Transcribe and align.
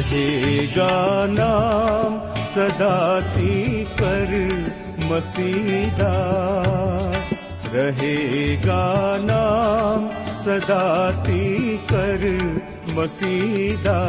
रहेगा 0.00 1.26
नाम 1.26 2.34
कर 3.84 4.30
मसीदा। 5.04 6.14
रहेगा 7.74 8.84
नाम 9.20 10.10
सदा 10.34 11.10
मसीदा। 12.96 14.00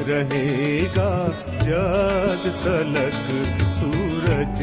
रहेगा 0.00 1.28
जग 1.62 2.50
तलक 2.64 3.56
सूरज 3.60 4.62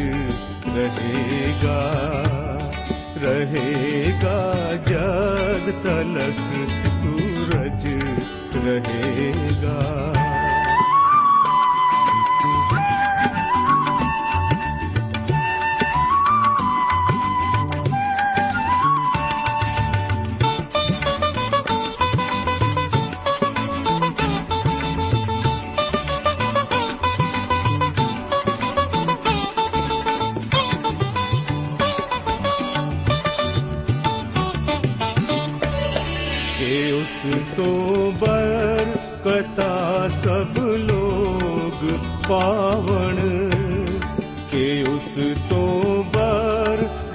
रहेगा। 0.78 1.80
रहेगा 3.18 4.72
जग 4.76 5.74
तलक 5.84 6.93
रहेगा 8.63 10.32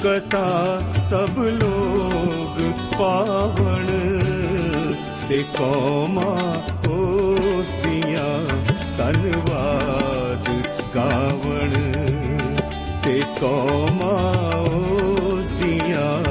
ਕਥਾ 0.04 0.82
ਸਭ 1.10 1.38
ਲੋਗ 1.38 2.72
ਪਾਵਣ 2.98 3.86
ਤੇ 5.28 5.44
ਕੌਮਾ 5.58 6.56
ਉਸ 6.88 7.72
ਦੀਆਂ 7.86 8.58
ਧੰਨਵਾਦ 8.98 10.48
ਗਾਵਣ 10.94 11.92
ਤੇ 13.04 13.22
ਕੌਮਾ 13.40 14.14
ਉਸ 14.58 15.48
ਦੀਆਂ 15.48 16.22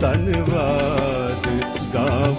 ਧੰਨਵਾਦ 0.00 1.50
ਗਾਵਣ। 1.94 2.33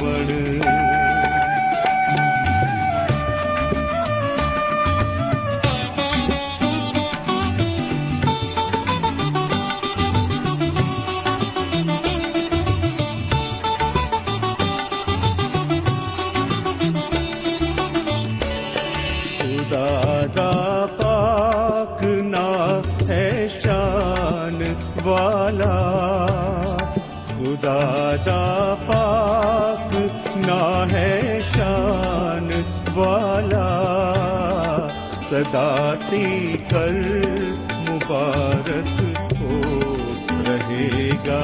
ਸਦਾ 35.46 35.88
ਕਰ 36.70 36.94
ਮੁਬਾਰਕ 37.90 38.88
ਹੋ 39.36 39.60
ਰਹੇਗਾ 40.44 41.42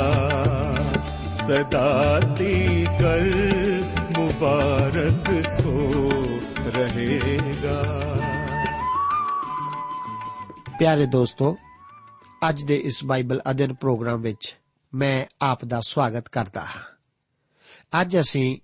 ਸਦਾ 1.31 2.19
ਕਰ 2.99 3.29
ਮੁਬਾਰਕ 4.17 5.29
ਹੋ 5.65 6.09
ਰਹੇਗਾ 6.65 7.81
ਪਿਆਰੇ 10.79 11.05
ਦੋਸਤੋ 11.05 11.55
ਅੱਜ 12.49 12.63
ਦੇ 12.63 12.75
ਇਸ 12.75 13.03
ਬਾਈਬਲ 13.05 13.41
ਅਧਿਐਨ 13.51 13.73
ਪ੍ਰੋਗਰਾਮ 13.73 14.21
ਵਿੱਚ 14.21 14.55
ਮੈਂ 14.93 15.25
ਆਪ 15.41 15.65
ਦਾ 15.65 15.81
ਸਵਾਗਤ 15.81 16.29
ਕਰਦਾ 16.29 16.61
ਹਾਂ 16.61 18.01
ਅੱਜ 18.01 18.19
ਅਸੀਂ 18.19 18.57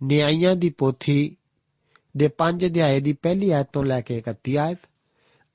ਨਿਆਂਇਆਂ 0.00 0.56
ਦੀ 0.56 0.70
ਪੋਥੀ 0.70 1.36
ਦੇ 2.16 2.28
5 2.28 2.66
ਅਧਿਆਏ 2.66 3.00
ਦੀ 3.00 3.12
ਪਹਿਲੀ 3.12 3.50
ਆਇਤ 3.50 3.66
ਤੋਂ 3.72 3.84
ਲੈ 3.84 4.00
ਕੇ 4.00 4.22
31 4.28 4.56
ਆਇਤ 4.56 4.78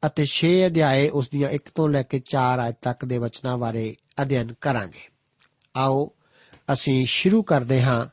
ਅਤੇ 0.06 0.26
6 0.26 0.66
ਅਧਿਆਏ 0.66 1.10
ਉਸ 1.10 1.30
ਦੀਆਂ 1.30 1.50
1 1.50 1.72
ਤੋਂ 1.76 1.90
ਲੈ 1.90 2.04
ਕੇ 2.04 2.20
4 2.20 2.60
ਆਇਤ 2.60 2.76
ਤੱਕ 2.82 3.06
ਦੇ 3.06 3.18
ਵਚਨਾਂ 3.18 3.58
ਬਾਰੇ 3.58 3.96
ਅਧਿਐਨ 4.22 4.54
ਕਰਾਂਗੇ। 4.62 5.10
ਆਓ 5.78 6.12
ਅਸੀਂ 6.74 7.06
ਸ਼ੁਰੂ 7.06 7.44
ਕਰਦੇ 7.44 7.82
ਹਾਂ 7.82 8.08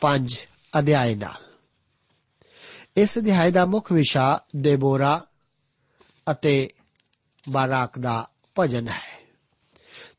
5 0.00 0.48
ਅਧਿਆਏ 0.78 1.14
ਨਾਲ। 1.14 1.54
ਇਸ 2.96 3.18
ਅਧਿਆਏ 3.18 3.50
ਦਾ 3.50 3.66
ਮੁੱਖ 3.66 3.92
ਵਿਸ਼ਾ 3.92 4.44
ਦੇਬੋਰਾ 4.56 5.26
ਅਤੇ 6.30 6.70
ਬਾਰਾਕ 7.48 7.98
ਦਾ 7.98 8.28
ਭਜਨ 8.58 8.88
ਹੈ। 8.88 9.20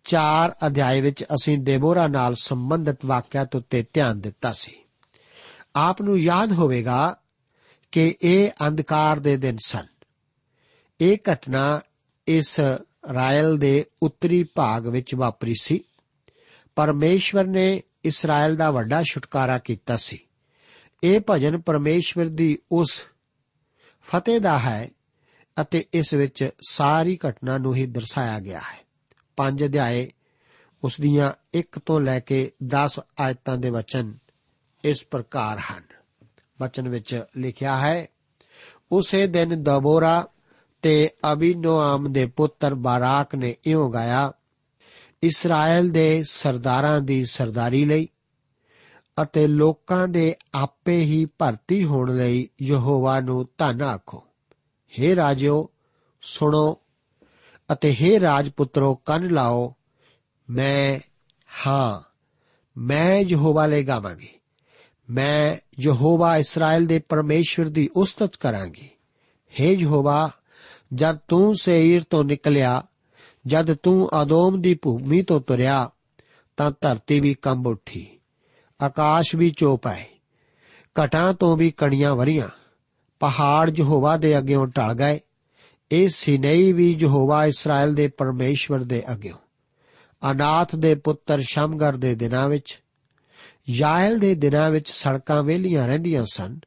ਚਾਰ 0.03 0.55
ਅਧਿਆਏ 0.67 1.01
ਵਿੱਚ 1.01 1.23
ਅਸੀਂ 1.23 1.57
ਦੇਬੋਰਾ 1.57 2.07
ਨਾਲ 2.07 2.35
ਸੰਬੰਧਿਤ 2.35 3.05
ਵਾਕਿਆਤ 3.05 3.55
ਉੱਤੇ 3.55 3.85
ਧਿਆਨ 3.93 4.21
ਦਿੱਤਾ 4.21 4.51
ਸੀ। 4.51 4.75
ਆਪ 5.75 6.01
ਨੂੰ 6.01 6.19
ਯਾਦ 6.19 6.51
ਹੋਵੇਗਾ 6.51 7.17
ਕਿ 7.91 8.15
ਇਹ 8.21 8.51
ਅੰਧਕਾਰ 8.67 9.19
ਦੇ 9.19 9.37
ਦਿਨ 9.37 9.57
ਸਨ। 9.65 9.85
ਇਹ 11.01 11.17
ਘਟਨਾ 11.33 11.81
ਇਸ 12.27 12.59
ਰਾਇਲ 13.13 13.57
ਦੇ 13.57 13.85
ਉੱਤਰੀ 14.03 14.43
ਭਾਗ 14.43 14.87
ਵਿੱਚ 14.87 15.15
ਵਾਪਰੀ 15.15 15.53
ਸੀ। 15.61 15.83
ਪਰਮੇਸ਼ਵਰ 16.75 17.45
ਨੇ 17.45 17.83
ਇਸਰਾਇਲ 18.03 18.55
ਦਾ 18.55 18.71
ਵੱਡਾ 18.71 19.03
ਛੁਟਕਾਰਾ 19.03 19.57
ਕੀਤਾ 19.57 19.97
ਸੀ। 19.97 20.19
ਇਹ 21.03 21.19
ਭਜਨ 21.29 21.57
ਪਰਮੇਸ਼ਵਰ 21.57 22.25
ਦੀ 22.25 22.59
ਉਸ 22.71 23.05
ਫਤਿਹ 24.01 24.39
ਦਾ 24.39 24.59
ਹੈ 24.59 24.89
ਅਤੇ 25.61 25.85
ਇਸ 25.93 26.13
ਵਿੱਚ 26.13 26.49
ਸਾਰੀ 26.69 27.19
ਘਟਨਾ 27.29 27.57
ਨੂੰ 27.57 27.75
ਹੀ 27.75 27.85
ਦਰਸਾਇਆ 27.85 28.39
ਗਿਆ 28.39 28.59
ਹੈ। 28.59 28.85
ਪੰਜ 29.37 29.63
ਅਧਿਆਏ 29.63 30.11
ਉਸ 30.83 31.01
ਦੀਆਂ 31.01 31.33
1 31.53 31.79
ਤੋਂ 31.85 32.01
ਲੈ 32.01 32.19
ਕੇ 32.19 32.51
10 32.63 32.99
ਆਇਤਾਂ 33.19 33.57
ਦੇ 33.57 33.69
ਵਚਨ 33.69 34.17
ਇਸ 34.85 35.05
ਪ੍ਰਕਾਰ 35.11 35.59
ਹਨ। 35.59 35.90
ਵਚਨ 36.61 36.89
ਵਿੱਚ 36.89 37.23
ਲਿਖਿਆ 37.37 37.77
ਹੈ। 37.77 38.07
ਉਸੇ 38.91 39.27
ਦਿਨ 39.27 39.63
ਦਬੋਰਾ 39.63 40.27
ਤੇ 40.81 41.09
ਅਬੀਨੋਆਮ 41.31 42.13
ਦੇ 42.13 42.25
ਪੁੱਤਰ 42.25 42.75
ਬਾਰਾਕ 42.75 43.35
ਨੇ 43.35 43.55
ਇਉਂ 43.65 43.93
ਗਾਇਆ, 43.93 44.31
ਇਸਰਾਇਲ 45.23 45.89
ਦੇ 45.89 46.23
ਸਰਦਾਰਾਂ 46.23 47.01
ਦੀ 47.01 47.25
ਸਰਦਾਰੀ 47.25 47.85
ਲਈ 47.85 48.07
ਅਤੇ 49.21 49.47
ਲੋਕਾਂ 49.47 50.07
ਦੇ 50.07 50.35
ਆਪੇ 50.53 50.99
ਹੀ 51.01 51.25
ਭਰਤੀ 51.25 51.85
ਹੋਣ 51.85 52.17
ਲਈ 52.17 52.49
ਯਹੋਵਾ 52.61 53.19
ਨੂੰ 53.19 53.47
ਧੰਨ 53.57 53.81
ਆਖੋ। 53.81 54.23
हे 54.99 55.15
ਰਾਜਿਓ, 55.15 55.69
ਸੁਣੋ 56.21 56.77
ਅਤੇ 57.71 57.95
हे 58.01 58.21
ਰਾਜਪੁੱਤਰੋ, 58.21 58.95
ਕੰਨ 58.95 59.33
ਲਾਓ। 59.33 59.75
ਮੈਂ, 60.49 60.99
ਹਾਂ, 61.67 62.11
ਮੈਂ 62.77 63.19
ਯਹੋਵਾ 63.19 63.65
ਲਈ 63.65 63.83
ਗਾਵਾਂਗੀ। 63.83 64.29
ਮੈਂ 65.11 65.57
ਯਹੋਵਾ 65.79 66.37
ਇਸਰਾਇਲ 66.37 66.85
ਦੇ 66.85 66.99
ਪਰਮੇਸ਼ਵਰ 66.99 67.65
ਦੀ 67.65 67.89
ਉਸਤਤ 67.95 68.37
ਕਰਾਂਗੀ। 68.37 68.89
हे 69.53 69.67
ਯਹੋਵਾ, 69.67 70.29
ਜਦ 70.93 71.17
ਤੂੰ 71.27 71.55
ਸੇਈਰ 71.55 72.03
ਤੋਂ 72.09 72.23
ਨਿਕਲਿਆ, 72.23 72.83
ਜਦ 73.45 73.73
ਤੂੰ 73.73 74.09
ਆਦੋਮ 74.13 74.61
ਦੀ 74.61 74.73
ਭੂਮੀ 74.73 75.21
ਤੋਂ 75.21 75.41
ਤੁਰਿਆ, 75.41 75.89
ਤਾਂ 76.57 76.71
ਧਰਤੀ 76.81 77.19
ਵੀ 77.19 77.33
ਕੰਬ 77.33 77.67
ਉੱਠੀ, 77.67 78.07
ਆਕਾਸ਼ 78.83 79.35
ਵੀ 79.35 79.49
ਚੋਪ 79.49 79.87
ਆਏ, 79.87 80.03
ਘਟਾਂ 81.03 81.33
ਤੋਂ 81.33 81.57
ਵੀ 81.57 81.71
ਕਣੀਆਂ 81.71 82.15
ਵਰੀਆਂ, 82.15 82.49
ਪਹਾੜ 83.19 83.71
ਯਹੋਵਾ 83.79 84.17
ਦੇ 84.17 84.37
ਅੱਗੇੋਂ 84.37 84.67
ਟਲ 84.67 84.93
ਗਏ, 84.93 85.19
ਇਹ 85.91 86.09
ਸਿਨਈ 86.09 86.71
ਵੀ 86.71 86.97
ਯਹੋਵਾ 86.99 87.45
ਇਸਰਾਇਲ 87.45 87.93
ਦੇ 87.93 88.07
ਪਰਮੇਸ਼ਵਰ 88.07 88.79
ਦੇ 88.79 89.03
ਅੱਗੇੋਂ 89.11 89.37
ਅਨਾਥ 90.31 90.75
ਦੇ 90.75 90.95
ਪੁੱਤਰ 90.95 91.41
ਸ਼ਮਗਰ 91.41 91.95
ਦੇ 91.95 92.15
ਦਿਨਾਂ 92.15 92.49
ਵਿੱਚ 92.49 92.80
ਯਾਇਲ 93.69 94.19
ਦੇ 94.19 94.35
ਦਿਨਾਂ 94.35 94.71
ਵਿੱਚ 94.71 94.89
ਸੜਕਾਂ 94.89 95.43
ਵੇਲੀਆਂ 95.43 95.87
ਰਹਿੰਦੀਆਂ 95.87 96.25
ਸਨ 96.25 96.59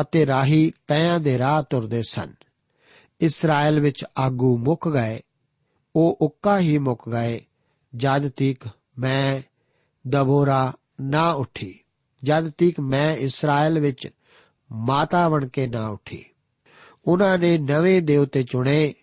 ਅਤੇ 0.00 0.26
ਰਾਹੀ 0.26 0.72
ਪੈਆਂ 0.86 1.20
ਦੇ 1.20 1.38
ਰਾਹ 1.38 1.62
ਤੁਰਦੇ 1.62 2.02
ਸਨ। 2.02 2.34
ਇਸਰਾਇਲ 3.20 3.80
ਵਿੱਚ 3.80 4.04
ਆਗੂ 4.18 4.58
ਮੁੱਕ 4.58 4.88
ਗਏ, 4.88 5.20
ਉਹ 5.96 6.18
ਉੱਕਾ 6.20 6.58
ਹੀ 6.58 6.78
ਮੁੱਕ 6.78 7.08
ਗਏ, 7.08 7.40
ਜਦ 7.96 8.28
ਤੀਕ 8.28 8.68
ਮੈਂ 8.98 9.40
ਦਬੋਰਾ 10.08 10.72
ਨਾ 11.00 11.32
ਉੱਠੀ, 11.32 11.80
ਜਦ 12.24 12.48
ਤੀਕ 12.48 12.80
ਮੈਂ 12.80 13.16
ਇਸਰਾਇਲ 13.16 13.78
ਵਿੱਚ 13.78 14.08
ਮਾਤਾ 14.72 15.28
ਬਣ 15.28 15.48
ਕੇ 15.48 15.66
ਨਾ 15.66 15.88
ਉੱਠੀ। 15.88 16.24
ਉਹਨਾਂ 17.06 17.38
ਨੇ 17.38 17.58
ਨਵੇਂ 17.58 18.02
ਦੇਵਤੇ 18.02 18.42
ਚੁਣੇ, 18.42 18.94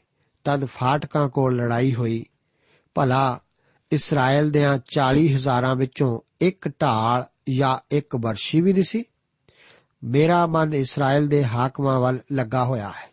ਤਦ 0.44 0.66
ਫਾਟਕਾਂ 0.66 1.30
ਕੋਲ 1.30 1.56
ਲੜਾਈ 1.56 1.96
ਹੋਈ, 1.96 2.26
ਭਲਾ 2.96 3.40
ਇਸਰਾਇਲ 3.92 4.52
ਦੇਆਂ 4.52 4.78
40 4.78 5.28
ਹਜ਼ਾਰਾਂ 5.28 5.76
ਵਿੱਚੋਂ 5.76 6.20
ਇੱਕ 6.42 6.68
ਢਾਲ 6.68 7.26
ਜਾਂ 7.50 7.78
ਇੱਕ 7.92 8.16
ਵਰਸ਼ੀ 8.16 8.62
ਵੀ 8.62 8.74
ਨਹੀਂ 8.74 8.84
ਸੀ। 8.84 9.04
ਮੇਰਾ 10.04 10.48
ਮਨ 10.48 10.74
ਇਸਰਾਇਲ 10.74 11.28
ਦੇ 11.28 11.46
ਹਾਕਮਾਂ 11.46 12.00
ਵੱਲ 12.00 12.20
ਲੱਗਾ 12.32 12.64
ਹੋਇਆ 12.64 12.90
ਹੈ, 12.90 13.10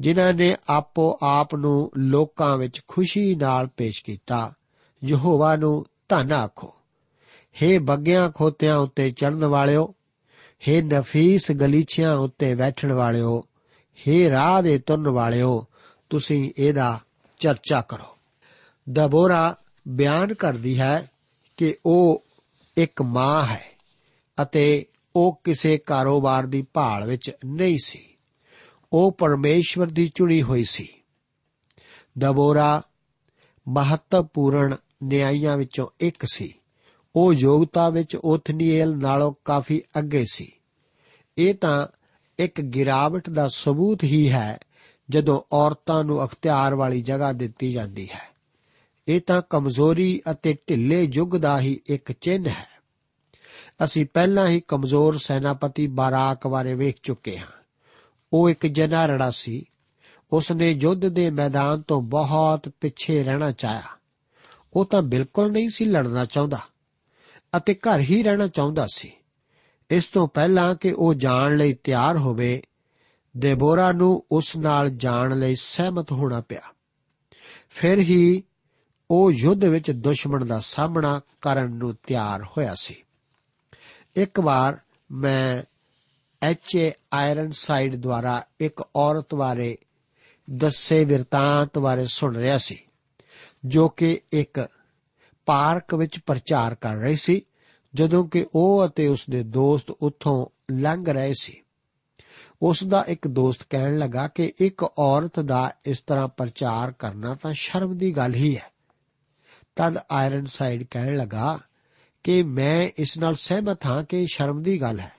ਜਿਨ੍ਹਾਂ 0.00 0.34
ਨੇ 0.34 0.56
ਆਪੋ 0.68 1.18
ਆਪ 1.22 1.54
ਨੂੰ 1.54 1.90
ਲੋਕਾਂ 1.96 2.56
ਵਿੱਚ 2.58 2.80
ਖੁਸ਼ੀ 2.88 3.34
ਨਾਲ 3.34 3.66
ਪੇਸ਼ 3.66 4.04
ਕੀਤਾ। 4.04 4.52
ਯਹੋਵਾ 5.04 5.56
ਨੂੰ 5.56 5.86
ਧੰਨ 6.08 6.32
ਆਖੋ। 6.32 6.74
ਹੇ 7.62 7.78
ਬੱਗਿਆਂ 7.78 8.30
ਖੋਤਿਆਂ 8.30 8.78
ਉੱਤੇ 8.78 9.10
ਚੜਨ 9.10 9.44
ਵਾਲਿਓ, 9.44 9.94
ਹੇ 10.68 10.82
ਨਫੀਸ 10.82 11.52
ਗਲੀਚਿਆਂ 11.52 12.16
ਉੱਤੇ 12.16 12.54
ਬੈਠਣ 12.54 12.92
ਵਾਲਿਓ, 12.92 13.44
ਹੇ 14.08 14.30
ਰਾਹ 14.30 14.62
ਦੇ 14.62 14.78
ਤੁਰਨ 14.78 15.08
ਵਾਲਿਓ, 15.08 15.66
ਤੁਸੀਂ 16.10 16.52
ਇਹਦਾ 16.58 17.00
ਚਰਚਾ 17.38 17.80
ਕਰੋ। 17.80 18.16
ਦਬੋਰਾ 18.92 19.56
ਬਿਆਨ 19.88 20.34
ਕਰਦੀ 20.34 20.80
ਹੈ 20.80 21.10
ਕਿ 21.56 21.76
ਉਹ 21.86 22.24
ਇੱਕ 22.76 23.02
ਮਾਂ 23.02 23.46
ਹੈ 23.46 23.64
ਅਤੇ 24.42 24.86
ਉਹ 25.16 25.40
ਕਿਸੇ 25.44 25.78
ਕਾਰੋਬਾਰ 25.78 26.46
ਦੀ 26.46 26.62
ਭਾਲ 26.62 27.06
ਵਿੱਚ 27.06 27.30
ਨਹੀਂ 27.44 27.78
ਸੀ। 27.84 28.06
ਉਹ 28.92 29.12
ਪਰਮੇਸ਼ਵਰ 29.12 29.86
ਦੀ 29.86 30.12
ਚੁਣੀ 30.14 30.42
ਹੋਈ 30.42 30.64
ਸੀ। 30.64 30.88
ਦਬੋਰਾ 32.18 32.82
ਮਹੱਤਵਪੂਰਨ 33.68 34.76
ਨਿਆਂਇਆਂ 35.02 35.56
ਵਿੱਚੋਂ 35.56 35.86
ਇੱਕ 36.00 36.24
ਸੀ। 36.32 36.54
ਉਹ 37.16 37.34
ਯੋਗਤਾ 37.34 37.88
ਵਿੱਚ 37.88 38.16
ਉਥਨੀਏਲ 38.16 38.96
ਨਾਲੋਂ 38.96 39.34
ਕਾਫੀ 39.44 39.82
ਅੱਗੇ 39.98 40.24
ਸੀ। 40.32 40.52
ਇਹ 41.38 41.54
ਤਾਂ 41.54 41.86
ਇੱਕ 42.38 42.60
ਗਿਰਾਵਟ 42.60 43.30
ਦਾ 43.30 43.48
ਸਬੂਤ 43.48 44.04
ਹੀ 44.04 44.32
ਹੈ 44.32 44.58
ਜਦੋਂ 45.10 45.42
ਔਰਤਾਂ 45.52 46.04
ਨੂੰ 46.04 46.24
ਅਖਤਿਆਰ 46.24 46.74
ਵਾਲੀ 46.74 47.00
ਜਗ੍ਹਾ 47.00 47.32
ਦਿੱਤੀ 47.32 47.72
ਜਾਂਦੀ 47.72 48.08
ਹੈ। 48.08 48.31
ਇਹ 49.08 49.20
ਤਾਂ 49.20 49.42
ਕਮਜ਼ੋਰੀ 49.50 50.22
ਅਤੇ 50.30 50.56
ਢਿੱਲੇ 50.68 51.08
ਯੁੱਗ 51.12 51.36
ਦਾ 51.36 51.60
ਹੀ 51.60 51.80
ਇੱਕ 51.86 52.12
ਚਿੰਨ੍ਹ 52.12 52.48
ਹੈ। 52.48 52.66
ਅਸੀਂ 53.84 54.06
ਪਹਿਲਾਂ 54.14 54.48
ਹੀ 54.48 54.62
ਕਮਜ਼ੋਰ 54.68 55.16
ਸੈਨਾਪਤੀ 55.16 55.86
ਬਾਰਾਕ 55.86 56.46
ਬਾਰੇ 56.46 56.74
ਵੇਖ 56.74 56.96
ਚੁੱਕੇ 57.02 57.38
ਹਾਂ। 57.38 57.46
ਉਹ 58.32 58.50
ਇੱਕ 58.50 58.66
ਜਨਾਰੜਾ 58.66 59.30
ਸੀ। 59.30 59.64
ਉਸ 60.32 60.52
ਨੇ 60.52 60.70
ਯੁੱਧ 60.70 61.08
ਦੇ 61.08 61.30
ਮੈਦਾਨ 61.30 61.82
ਤੋਂ 61.82 62.02
ਬਹੁਤ 62.02 62.72
ਪਿੱਛੇ 62.80 63.24
ਰਹਿਣਾ 63.24 63.52
ਚਾਹਿਆ। 63.52 63.82
ਉਹ 64.74 64.84
ਤਾਂ 64.84 65.02
ਬਿਲਕੁਲ 65.02 65.52
ਨਹੀਂ 65.52 65.68
ਸੀ 65.68 65.84
ਲੜਨਾ 65.84 66.24
ਚਾਹੁੰਦਾ 66.24 66.58
ਅਤੇ 67.56 67.74
ਘਰ 67.74 68.00
ਹੀ 68.00 68.22
ਰਹਿਣਾ 68.22 68.46
ਚਾਹੁੰਦਾ 68.46 68.86
ਸੀ। 68.94 69.12
ਇਸ 69.90 70.04
ਤੋਂ 70.04 70.28
ਪਹਿਲਾਂ 70.28 70.74
ਕਿ 70.74 70.92
ਉਹ 70.92 71.14
ਜਾਣ 71.14 71.56
ਲਈ 71.56 71.72
ਤਿਆਰ 71.72 72.16
ਹੋਵੇ, 72.16 72.62
ਦੇਬੋਰਾ 73.36 73.92
ਨੂੰ 73.92 74.24
ਉਸ 74.32 74.56
ਨਾਲ 74.56 74.90
ਜਾਣ 74.90 75.38
ਲਈ 75.38 75.54
ਸਹਿਮਤ 75.54 76.12
ਹੋਣਾ 76.12 76.40
ਪਿਆ। 76.40 76.60
ਫਿਰ 77.70 77.98
ਹੀ 77.98 78.42
ਉਹ 79.12 79.32
ਯੁੱਧ 79.32 79.64
ਵਿੱਚ 79.64 79.90
ਦੁਸ਼ਮਣ 79.90 80.44
ਦਾ 80.44 80.60
ਸਾਹਮਣਾ 80.60 81.20
ਕਰਨ 81.40 81.70
ਨੂੰ 81.70 81.96
ਤਿਆਰ 82.06 82.42
ਹੋਇਆ 82.42 82.74
ਸੀ। 82.74 82.96
ਇੱਕ 84.16 84.40
ਵਾਰ 84.40 84.78
ਮੈਂ 85.12 85.62
ਐਚ 86.42 86.76
ਏ 86.76 86.92
ਆਇਰਨ 87.12 87.50
ਸਾਈਡ 87.52 87.96
ਦੁਆਰਾ 87.96 88.44
ਇੱਕ 88.60 88.82
ਔਰਤ 88.96 89.34
ਬਾਰੇ 89.34 89.78
ਦੱਸੇ 90.50 91.04
ਵਿਰਤਾਂਤ 91.04 91.78
ਬਾਰੇ 91.78 92.06
ਸੁਣ 92.06 92.36
ਰਿਹਾ 92.36 92.58
ਸੀ, 92.58 92.78
ਜੋ 93.64 93.88
ਕਿ 93.88 94.20
ਇੱਕ 94.32 94.68
ਪਾਰਕ 95.46 95.94
ਵਿੱਚ 95.94 96.18
ਪ੍ਰਚਾਰ 96.18 96.74
ਕਰ 96.74 96.96
ਰਹੀ 96.96 97.16
ਸੀ, 97.16 97.42
ਜਦੋਂ 97.94 98.24
ਕਿ 98.24 98.46
ਉਹ 98.54 98.86
ਅਤੇ 98.86 99.08
ਉਸ 99.08 99.30
ਦੇ 99.30 99.42
ਦੋਸਤ 99.42 99.90
ਉੱਥੋਂ 99.90 100.46
ਲੰਘ 100.72 101.04
ਰਹੇ 101.08 101.34
ਸੀ। 101.40 101.62
ਉਸ 102.62 102.84
ਦਾ 102.84 103.04
ਇੱਕ 103.08 103.28
ਦੋਸਤ 103.28 103.62
ਕਹਿਣ 103.70 103.98
ਲੱਗਾ 103.98 104.28
ਕਿ 104.28 104.52
ਇੱਕ 104.58 104.82
ਔਰਤ 104.82 105.40
ਦਾ 105.40 105.72
ਇਸ 105.84 106.00
ਤਰ੍ਹਾਂ 106.00 106.28
ਪ੍ਰਚਾਰ 106.28 106.92
ਕਰਨਾ 106.92 107.34
ਤਾਂ 107.34 107.52
ਸ਼ਰਮ 107.52 107.98
ਦੀ 107.98 108.16
ਗੱਲ 108.16 108.34
ਹੀ 108.34 108.56
ਹੈ। 108.56 108.71
ਤਦ 109.76 109.98
ਆਇਰਨ 110.10 110.46
ਸਾਈਡ 110.46 110.84
ਕਹਿਣ 110.90 111.16
ਲੱਗਾ 111.16 111.58
ਕਿ 112.24 112.42
ਮੈਂ 112.42 112.90
ਇਸ 112.98 113.18
ਨਾਲ 113.18 113.34
ਸਹਿਮਤ 113.34 113.86
ਹਾਂ 113.86 114.04
ਕਿ 114.04 114.26
ਸ਼ਰਮ 114.32 114.62
ਦੀ 114.62 114.80
ਗੱਲ 114.80 115.00
ਹੈ। 115.00 115.12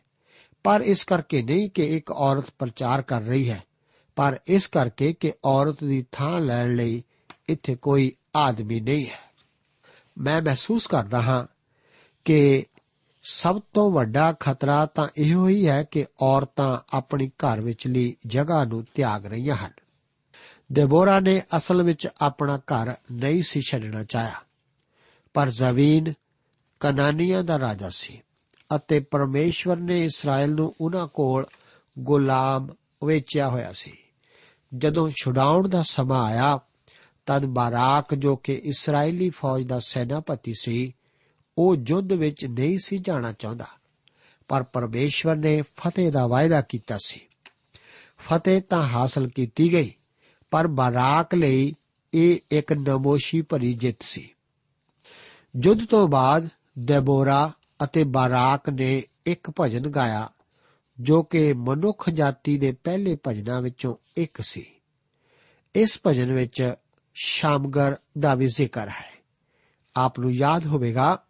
ਪਰ 0.64 0.82
ਇਸ 0.82 1.04
ਕਰਕੇ 1.04 1.42
ਨਹੀਂ 1.42 1.70
ਕਿ 1.70 1.98
ਇੱਕ 1.98 2.12
ਔਰਤ 2.12 2.46
ਪ੍ਰਚਾਰ 2.60 3.02
ਕਰ 3.02 3.22
ਰਹੀ 3.22 3.50
ਹੈ। 3.50 3.64
ਪਰ 4.16 4.40
ਇਸ 4.48 4.68
ਕਰਕੇ 4.68 5.14
ਕਿ 5.14 5.34
ਔਰਤ 5.46 5.84
ਦੀ 5.84 6.06
ਥਾਂ 6.12 6.40
ਲੈਣ 6.40 6.76
ਲਈ 6.76 7.04
ਇੱਥੇ 7.50 7.76
ਕੋਈ 7.76 8.12
ਆਦਮੀ 8.36 8.80
ਨਹੀਂ 8.80 9.06
ਹੈ। 9.06 9.34
ਮੈਂ 10.18 10.42
ਮਹਿਸੂਸ 10.42 10.88
ਕਰਦਾ 10.88 11.22
ਹਾਂ 11.22 11.46
ਕਿ 12.26 12.66
ਸਭ 13.24 13.62
ਤੋਂ 13.74 13.92
ਵੱਡਾ 13.92 14.34
ਖਤਰਾ 14.40 14.86
ਤਾਂ 14.86 15.08
ਇਹੋ 15.18 15.48
ਹੀ 15.48 15.68
ਹੈ 15.68 15.84
ਕਿ 15.84 16.06
ਔਰਤਾਂ 16.22 16.78
ਆਪਣੀ 16.94 17.28
ਘਰ 17.28 17.62
ਵਿਚਲੀ 17.62 18.16
ਜਗ੍ਹਾ 18.28 18.64
ਨੂੰ 18.64 18.86
ਤਿਆਗ 18.96 19.26
ਰਹੀਆਂ 19.26 19.56
ਹਨ। 19.56 19.72
ਦੇਬੋਰਾ 20.74 21.20
ਨੇ 21.20 21.42
ਅਸਲ 21.56 21.84
ਵਿੱਚ 21.84 22.08
ਆਪਣਾ 22.22 22.58
ਘਰ 22.58 22.94
ਨਹੀਂ 23.12 23.44
ਸੀ 23.44 23.62
ਛੱਡਣਾ 23.62 24.04
ਚਾਹਿਆ। 24.04 24.34
ਪਰ 25.34 25.50
ਜ਼ਵੀਨ 25.50 26.14
ਕਨਾਨੀਆਂ 26.80 27.44
ਦਾ 27.44 27.60
ਰਾਜਾ 27.60 27.90
ਸੀ 27.90 28.22
ਅਤੇ 28.76 29.00
ਪਰਮੇਸ਼ਵਰ 29.00 29.78
ਨੇ 29.78 30.06
ਇਸਰਾਇਲ 30.06 30.52
ਨੂੰ 30.52 30.76
ਉਹਨਾਂ 30.82 31.08
ਕੋਲ 31.08 31.46
ਗੁਲਾਮ 32.00 32.70
ਵੇਚਿਆ 33.06 33.50
ਹੋਇਆ 33.50 33.74
ਸੀ। 33.74 33.98
ਜਦੋਂ 34.78 35.12
ਛੁਡਾਉਣ 35.24 35.68
ਦਾ 35.68 35.82
ਸਮਾਂ 35.82 36.26
ਆਇਆ, 36.26 36.60
ਤਦ 37.26 37.46
ਬਾਰਾਕ 37.46 38.16
ਜੋ 38.16 38.36
ਕਿ 38.36 38.54
ਇਸرائیਲੀ 38.54 39.30
ਫੌਜ 39.30 39.64
ਦਾ 39.64 39.80
ਸੈਨਾਪਤੀ 39.80 40.54
ਸੀ, 40.60 40.96
ਉਹ 41.58 41.76
ਜੁੱਧ 41.76 42.12
ਵਿੱਚ 42.12 42.46
ਨਹੀਂ 42.46 42.78
ਸੀ 42.84 42.98
ਜਾਣਾ 42.98 43.32
ਚਾਹੁੰਦਾ। 43.32 43.66
ਪਰ 44.48 44.64
ਪਰਮੇਸ਼ਵਰ 44.64 45.36
ਨੇ 45.36 45.62
ਫਤਿਹ 45.62 46.12
ਦਾ 46.12 46.28
ਵਾਅਦਾ 46.28 46.62
ਕੀਤਾ 46.62 46.98
ਸੀ। 47.06 47.20
ਫਤਿਹ 48.20 48.62
ਤਾਂ 48.62 48.84
ਹਾਸਲ 48.84 49.28
ਕੀਤੀ 49.28 49.74
ਗਈ 49.74 49.94
ਪਰ 50.54 50.68
ਬਾਰਾਕ 50.68 51.36
ਲਈ 51.36 51.76
ਇਹ 52.14 52.40
ਇੱਕ 52.52 52.74
ਨਮੋਸ਼ੀ 52.74 53.42
ਭਰੀ 53.42 53.74
ਜਿੱਤ 53.74 54.04
ਸੀ। 54.04 54.30
ਯੁੱਧ 55.64 55.86
ਤੋਂ 55.86 56.08
ਬਾਅਦ 56.08 56.50
ਦੈਬੋਰਾ 56.80 57.52
ਅਤੇ 57.84 58.04
ਬਾਰਾਕ 58.04 58.70
ਨੇ 58.70 59.04
ਇੱਕ 59.26 59.52
ਭਜਨ 59.60 59.88
ਗਾਇਆ, 59.88 60.30
ਜੋ 61.00 61.24
ਕਿ 61.24 61.54
ਮਨੁੱਖ 61.54 62.10
ਜਾਤੀ 62.10 62.58
ਦੇ 62.58 62.72
ਪਹਿਲੇ 62.72 63.18
ਭਜਨਾਂ 63.28 63.62
ਵਿੱਚੋਂ 63.62 63.96
ਇੱਕ 64.18 64.42
ਸੀ। 64.42 64.66
ਇਸ 65.76 66.00
ਭਜਨ 66.08 66.34
ਵਿੱਚ 66.34 66.74
ਸ਼ਾਮਗਰ 67.14 67.98
ਦਾ 68.20 68.36
ਵੀ 68.36 68.48
ਜ਼ਿਕਰ 68.48 68.90
ਹੈ। 68.90 69.14
ਆਪ 69.96 70.20
ਨੂੰ 70.20 70.32
ਯਾਦ 70.32 70.66
ਹੋਵੇਗਾ 70.66 71.24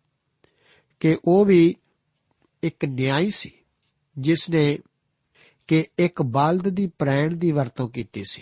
ਕਿ 1.00 1.18
ਉਹ 1.26 1.46
ਵੀ 1.46 1.76
ਇੱਕ 2.64 2.86
ਨਿਆਈ 2.86 3.30
ਸੀ, 3.30 3.52
ਜਿਸ 4.18 4.50
ਨੇ 4.50 4.80
ਕਿ 5.68 5.86
ਇੱਕ 6.00 6.22
ਬਲਦ 6.22 6.70
ਦੀ 6.70 6.92
ਪ੍ਰੈਣ 7.00 7.36
ਦੀ 7.36 7.52
ਵਰਤੋਂ 7.52 7.90
ਕੀਤੀ 7.90 8.24
ਸੀ। 8.24 8.42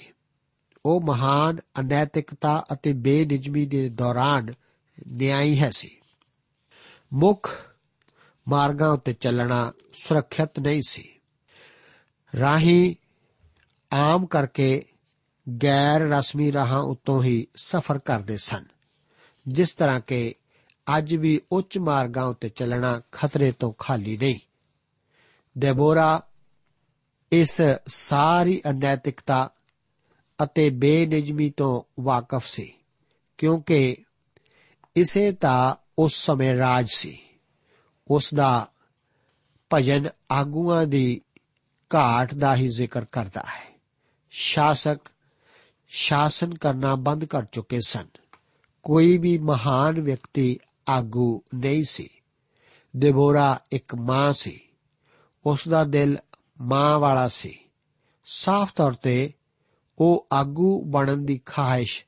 ਉਹ 0.86 1.02
ਮਹਾਨ 1.02 1.60
ਅਨੈਤਿਕਤਾ 1.80 2.64
ਅਤੇ 2.74 2.94
ਬੇਨਿਜਮੀ 2.94 3.66
ਦੇ 3.66 3.90
ਦੌਰਾਨ 3.90 4.54
ਨਿਆਈ 5.08 5.60
ਹੈ 5.60 5.72
ਸੀ। 5.72 5.98
ਮੁੱਖ 7.14 7.72
ਮਾਰਗਾਂ 8.48 8.90
ਉੱਤੇ 8.90 9.14
ਚੱਲਣਾ 9.14 9.72
ਸੁਰੱਖਿਅਤ 9.94 10.60
ਨਹੀਂ 10.60 10.82
ਸੀ। 10.88 11.10
ਰਾਹੀ 12.40 12.96
ਆਮ 13.94 14.26
ਕਰਕੇ 14.26 14.84
ਗੈਰ 15.64 16.02
ਰਸਮੀ 16.02 16.52
ਰਾਹਾਂ 16.54 16.80
ਉੱਤੋਂ 16.80 17.24
ਹੀ 17.24 17.48
ਸਫ਼ਰ 17.56 18.00
ਕਰਦੇ 18.00 18.38
ਸਨ, 18.38 18.66
ਜਿਸ 19.48 19.74
ਤਰ੍ਹਾਂ 19.74 20.00
ਕਿ 20.00 20.36
ਅੱਜ 20.98 21.16
ਵੀ 21.16 21.42
ਉੱਚ 21.52 21.78
ਮਾਰਗਾਂ 21.78 22.26
ਉੱਤੇ 22.26 22.50
ਚੱਲਣਾ 22.50 23.02
ਖਤਰੇ 23.12 23.52
ਤੋਂ 23.52 23.74
ਖਾਲੀ 23.78 24.18
ਨਹੀਂ। 24.18 24.40
ਦੈਬੋਰਾ 25.58 26.24
ਇਸ 27.32 27.62
ਸਾਰੀ 27.88 28.62
ਅਨੈਤਿਕਤਾ 28.70 29.52
ਅਤੇ 30.44 30.70
ਬੇਨਿਜਮੀ 30.70 31.50
ਤੋਂ 31.50 32.02
ਵਾਕਿਫ 32.02 32.46
ਸੀ, 32.46 32.74
ਕਿਉਂਕਿ 33.38 33.96
ਇਸੇ 34.96 35.32
ਤਾਂ 35.32 35.76
ਉਸ 36.00 36.16
ਸਮੇਂ 36.16 36.58
ਰਾਜ 36.58 36.88
ਸੀ। 36.90 37.20
ਉਸ 38.08 38.34
ਦਾ 38.34 38.72
ਭਜਨ 39.74 40.10
ਆਗੂਆਂ 40.32 40.86
ਦੀ 40.86 41.22
ਘਾਟ 41.96 42.34
ਦਾ 42.34 42.56
ਹੀ 42.56 42.68
ਜ਼ਿਕਰ 42.68 43.06
ਕਰਦਾ 43.06 43.42
ਹੈ। 43.42 43.80
ਸ਼ਾਸਕ 44.32 44.98
ਸ਼ਾਸਨ 45.90 46.54
ਕਰਨਾ 46.54 46.96
ਬੰਦ 46.96 47.26
ਕਰ 47.26 47.46
ਚੁੱਕੇ 47.46 47.80
ਸਨ। 47.88 48.08
ਕੋਈ 48.84 49.18
ਵੀ 49.18 49.38
ਮਹਾਨ 49.38 50.02
ਵਿਅਕਤੀ 50.02 50.60
ਆਗੂ 50.90 51.42
ਨਹੀਂ 51.56 51.84
ਸੀ। 51.84 52.10
ਦੇਬੋਰਾ 52.96 53.60
ਇੱਕ 53.72 53.96
ਮਾਂ 53.96 54.34
ਸੀ। 54.34 54.60
ਉਸ 55.46 55.68
ਦਾ 55.68 55.84
ਦਿਲ 55.84 56.18
ਮਾਂ 56.62 57.00
ਵਾਲਾ 57.00 57.28
ਸੀ। 57.28 57.60
ਸਾਫ਼ 58.26 58.74
ਤੌਰ 58.74 58.94
ਤੇ 58.94 59.34
ਉਹ 60.02 60.28
ਆਗੂ 60.34 60.84
ਬਣਨ 60.84 61.26
ਦੀ 61.26 61.42
ਖਾਹਿਸ਼ 61.46 62.06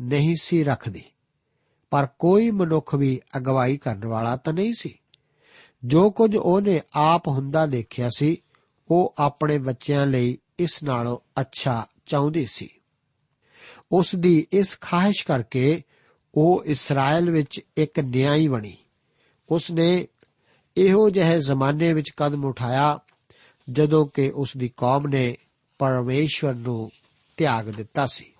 ਨਹੀਂ 0.00 0.36
ਸੀ 0.40 0.64
ਰੱਖਦੀ। 0.64 1.02
ਪਰ 1.90 2.08
ਕੋਈ 2.18 2.50
ਮਨੁੱਖ 2.50 2.94
ਵੀ 2.94 3.20
ਅਗਵਾਈ 3.36 3.76
ਕਰਨ 3.76 4.06
ਵਾਲਾ 4.06 4.36
ਤਾਂ 4.36 4.52
ਨਹੀਂ 4.52 4.72
ਸੀ। 4.72 4.98
ਜੋ 5.84 6.10
ਕੁਝ 6.10 6.36
ਉਹਨੇ 6.36 6.80
ਆਪ 6.96 7.28
ਹੁੰਦਾ 7.28 7.66
ਦੇਖਿਆ 7.66 8.10
ਸੀ, 8.16 8.36
ਉਹ 8.90 9.14
ਆਪਣੇ 9.18 9.58
ਬੱਚਿਆਂ 9.58 10.06
ਲਈ 10.06 10.38
ਇਸ 10.58 10.82
ਨਾਲੋਂ 10.82 11.40
ਅੱਛਾ 11.40 11.86
ਚਾਹੁੰਦੀ 12.06 12.46
ਸੀ। 12.46 12.68
ਉਸ 13.92 14.16
ਦੀ 14.16 14.46
ਇਸ 14.52 14.78
ਖਾਹਿਸ਼ 14.80 15.26
ਕਰਕੇ 15.26 15.82
ਉਹ 16.34 16.64
ਇਸਰਾਇਲ 16.64 17.30
ਵਿੱਚ 17.30 17.60
ਇੱਕ 17.76 18.00
ਨਿਆਈ 18.00 18.48
ਬਣੀ। 18.48 18.76
ਉਸ 19.48 19.70
ਨੇ 19.70 20.08
ਇਹੋ 20.76 21.10
ਜਿਹੇ 21.10 21.40
ਜ਼ਮਾਨੇ 21.40 21.92
ਵਿੱਚ 21.92 22.10
ਕਦਮ 22.16 22.44
ਉਠਾਇਆ 22.44 22.98
ਜਦੋਂ 23.70 24.06
ਕਿ 24.14 24.32
ਉਸ 24.34 24.56
ਦੀ 24.56 24.70
ਕੌਮ 24.76 25.06
ਨੇ 25.06 25.36
ਪਰਮੇਸ਼ਵਰ 25.78 26.54
ਨੂੰ 26.54 26.90
ਤਿਆਗ 27.40 27.70
ਦਿੱਤਾ 27.70 28.06
ਸੀ। 28.06 28.32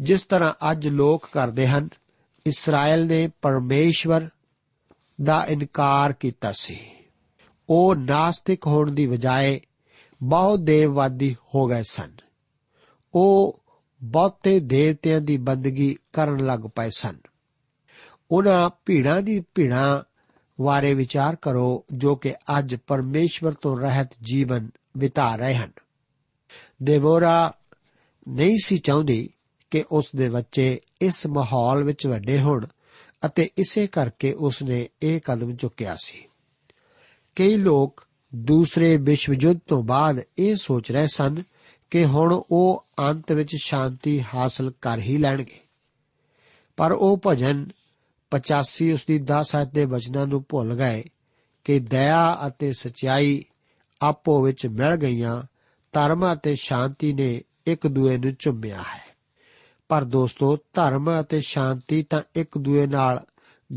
ਜਿਸ 0.00 0.22
ਤਰ੍ਹਾਂ 0.22 0.70
ਅੱਜ 0.70 0.88
ਲੋਕ 0.88 1.28
ਕਰਦੇ 1.32 1.68
ਹਨ, 1.68 1.88
ਇਸਰਾਇਲ 2.46 3.06
ਨੇ 3.06 3.30
ਪਰਮੇਸ਼ਵਰ 3.42 4.28
ਦਾ 5.22 5.44
ਇਨਕਾਰ 5.44 6.12
ਕੀਤਾ 6.12 6.52
ਸੀ। 6.52 6.78
ਉਹ 7.68 7.94
ਨਾਸਤਿਕ 7.94 8.66
ਹੋਣ 8.66 8.90
ਦੀ 8.90 9.06
ਬਜਾਏ 9.06 9.60
ਬਹੁਤ 10.22 10.60
ਦੇਵਵਾਦੀ 10.60 11.36
ਹੋ 11.54 11.66
ਗਏ 11.66 11.82
ਸਨ। 11.82 12.12
ਉਹ 13.14 13.62
ਬਹੁਤੇ 14.02 14.60
ਦੇਵਤਿਆਂ 14.60 15.20
ਦੀ 15.20 15.36
ਬੰਦਗੀ 15.36 15.96
ਕਰਨ 16.12 16.46
ਲੱਗ 16.46 16.60
ਪਏ 16.60 16.90
ਸਨ। 16.90 17.16
ਉਹਨਾਂ 18.30 18.70
ਭੀੜਾਂ 18.86 19.22
ਦੀ 19.22 19.44
ਭੀੜਾਂ 19.54 20.02
ਬਾਰੇ 20.60 20.94
ਵਿਚਾਰ 20.94 21.36
ਕਰੋ, 21.36 21.84
ਜੋ 21.92 22.16
ਕਿ 22.16 22.34
ਅੱਜ 22.58 22.76
ਪਰਮੇਸ਼ਵਰ 22.86 23.52
ਤੋਂ 23.52 23.78
ਰਹਿਤ 23.78 24.10
ਜੀਵਨ 24.22 24.70
ਬਿਤਾ 24.96 25.36
ਰਹੇ 25.36 25.54
ਹਨ। 25.54 25.70
ਦੇਵੋਰਾ 26.82 27.54
ਨਹੀਂ 28.28 28.58
ਸੀ 28.64 28.78
ਚਾਹੁੰਦੀ 28.78 29.30
ਕਿ 29.70 29.84
ਉਸ 29.92 30.10
ਦੇ 30.16 30.28
ਬੱਚੇ 30.28 30.80
ਇਸ 31.02 31.26
ਮਾਹੌਲ 31.26 31.84
ਵਿੱਚ 31.84 32.06
ਵੱਡੇ 32.06 32.40
ਹੋਣ 32.40 32.66
ਅਤੇ 33.26 33.50
ਇਸੇ 33.58 33.86
ਕਰਕੇ 33.86 34.32
ਉਸ 34.32 34.62
ਨੇ 34.62 34.88
ਇਹ 35.02 35.20
ਕਦਮ 35.24 35.56
ਚੁੱਕਿਆ 35.56 35.96
ਸੀ। 36.04 36.24
ਕਈ 37.36 37.56
ਲੋਕ 37.56 38.06
ਦੂਸਰੇ 38.34 38.96
ਵਿਸ਼ਵ 38.96 39.34
ਯੁੱਧ 39.40 39.60
ਤੋਂ 39.68 39.82
ਬਾਅਦ 39.82 40.20
ਇਹ 40.38 40.56
ਸੋਚ 40.56 40.92
ਰਹੇ 40.92 41.06
ਸਨ 41.06 41.42
ਕਿ 41.90 42.04
ਹੁਣ 42.04 42.42
ਉਹ 42.50 42.86
ਅੰਤ 42.98 43.32
ਵਿੱਚ 43.32 43.56
ਸ਼ਾਂਤੀ 43.56 44.24
ਹਾਸਲ 44.34 44.72
ਕਰ 44.80 44.98
ਹੀ 44.98 45.16
ਲੈਣਗੇ। 45.16 45.60
ਪਰ 46.76 46.92
ਉਹ 46.92 47.20
ਭਜਨ 47.26 47.66
85 48.30 48.92
ਉਸ 48.92 49.04
ਦੀ 49.06 49.18
10 49.18 49.56
ਆਇਤ 49.56 49.68
ਦੇ 49.68 49.84
ਵਚਨਾਂ 49.84 50.26
ਨੂੰ 50.26 50.44
ਭੁੱਲ 50.48 50.74
ਗਏ 50.74 51.04
ਕਿ 51.64 51.78
ਦਇਆ 51.78 52.38
ਅਤੇ 52.46 52.72
ਸਚਾਈ 52.72 53.44
ਆਪੋ 54.02 54.42
ਵਿੱਚ 54.42 54.66
ਮਿਲ 54.66 54.96
ਗਈਆਂ, 54.96 55.42
ਧਰਮ 55.92 56.32
ਅਤੇ 56.32 56.54
ਸ਼ਾਂਤੀ 56.54 57.12
ਨੇ 57.12 57.42
ਇੱਕ 57.68 57.86
ਦੂਏ 57.86 58.16
ਨੂੰ 58.16 58.34
ਚੁੰਮਿਆ 58.34 58.78
ਹੈ। 58.78 59.08
ਪਰ 59.88 60.04
ਦੋਸਤੋ, 60.04 60.56
ਧਰਮ 60.56 61.20
ਅਤੇ 61.20 61.40
ਸ਼ਾਂਤੀ 61.40 62.02
ਤਾਂ 62.02 62.22
ਇੱਕ 62.34 62.58
ਦੂਏ 62.58 62.86
ਨਾਲ 62.86 63.24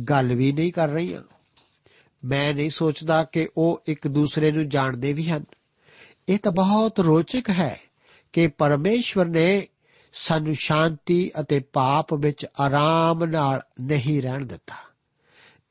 ਗੱਲ 0.09 0.33
ਵੀ 0.33 0.51
ਨਹੀਂ 0.51 0.73
ਕਰ 0.73 0.89
ਰਹੀਆਂ। 0.89 1.21
ਮੈਂ 2.25 2.53
ਨਹੀਂ 2.53 2.69
ਸੋਚਦਾ 2.69 3.23
ਕਿ 3.23 3.49
ਉਹ 3.57 3.81
ਇੱਕ 3.87 4.07
ਦੂਸਰੇ 4.07 4.51
ਨੂੰ 4.51 4.69
ਜਾਣਦੇ 4.69 5.13
ਵੀ 5.13 5.29
ਹਨ। 5.29 5.45
ਇਹ 6.29 6.39
ਤਾਂ 6.39 6.51
ਬਹੁਤ 6.51 6.99
ਰੋਚਕ 6.99 7.49
ਹੈ 7.49 7.79
ਕਿ 8.33 8.47
ਪਰਮੇਸ਼ਵਰ 8.47 9.25
ਨੇ 9.25 9.67
ਸਾਨੂੰ 10.13 10.55
ਸ਼ਾਂਤੀ 10.55 11.31
ਅਤੇ 11.39 11.59
ਪਾਪ 11.59 12.13
ਵਿੱਚ 12.13 12.47
ਆਰਾਮ 12.59 13.25
ਨਾਲ 13.25 13.61
ਨਹੀਂ 13.81 14.21
ਰਹਿਣ 14.21 14.45
ਦਿੱਤਾ। 14.45 14.75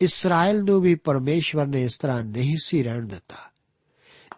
ਇਸਰਾਇਲ 0.00 0.62
ਨੂੰ 0.62 0.80
ਵੀ 0.80 0.94
ਪਰਮੇਸ਼ਵਰ 0.94 1.66
ਨੇ 1.66 1.84
ਇਸ 1.84 1.96
ਤਰ੍ਹਾਂ 1.96 2.24
ਨਹੀਂ 2.24 2.56
ਸੀ 2.62 2.82
ਰਹਿਣ 2.82 3.06
ਦਿੱਤਾ। 3.06 3.50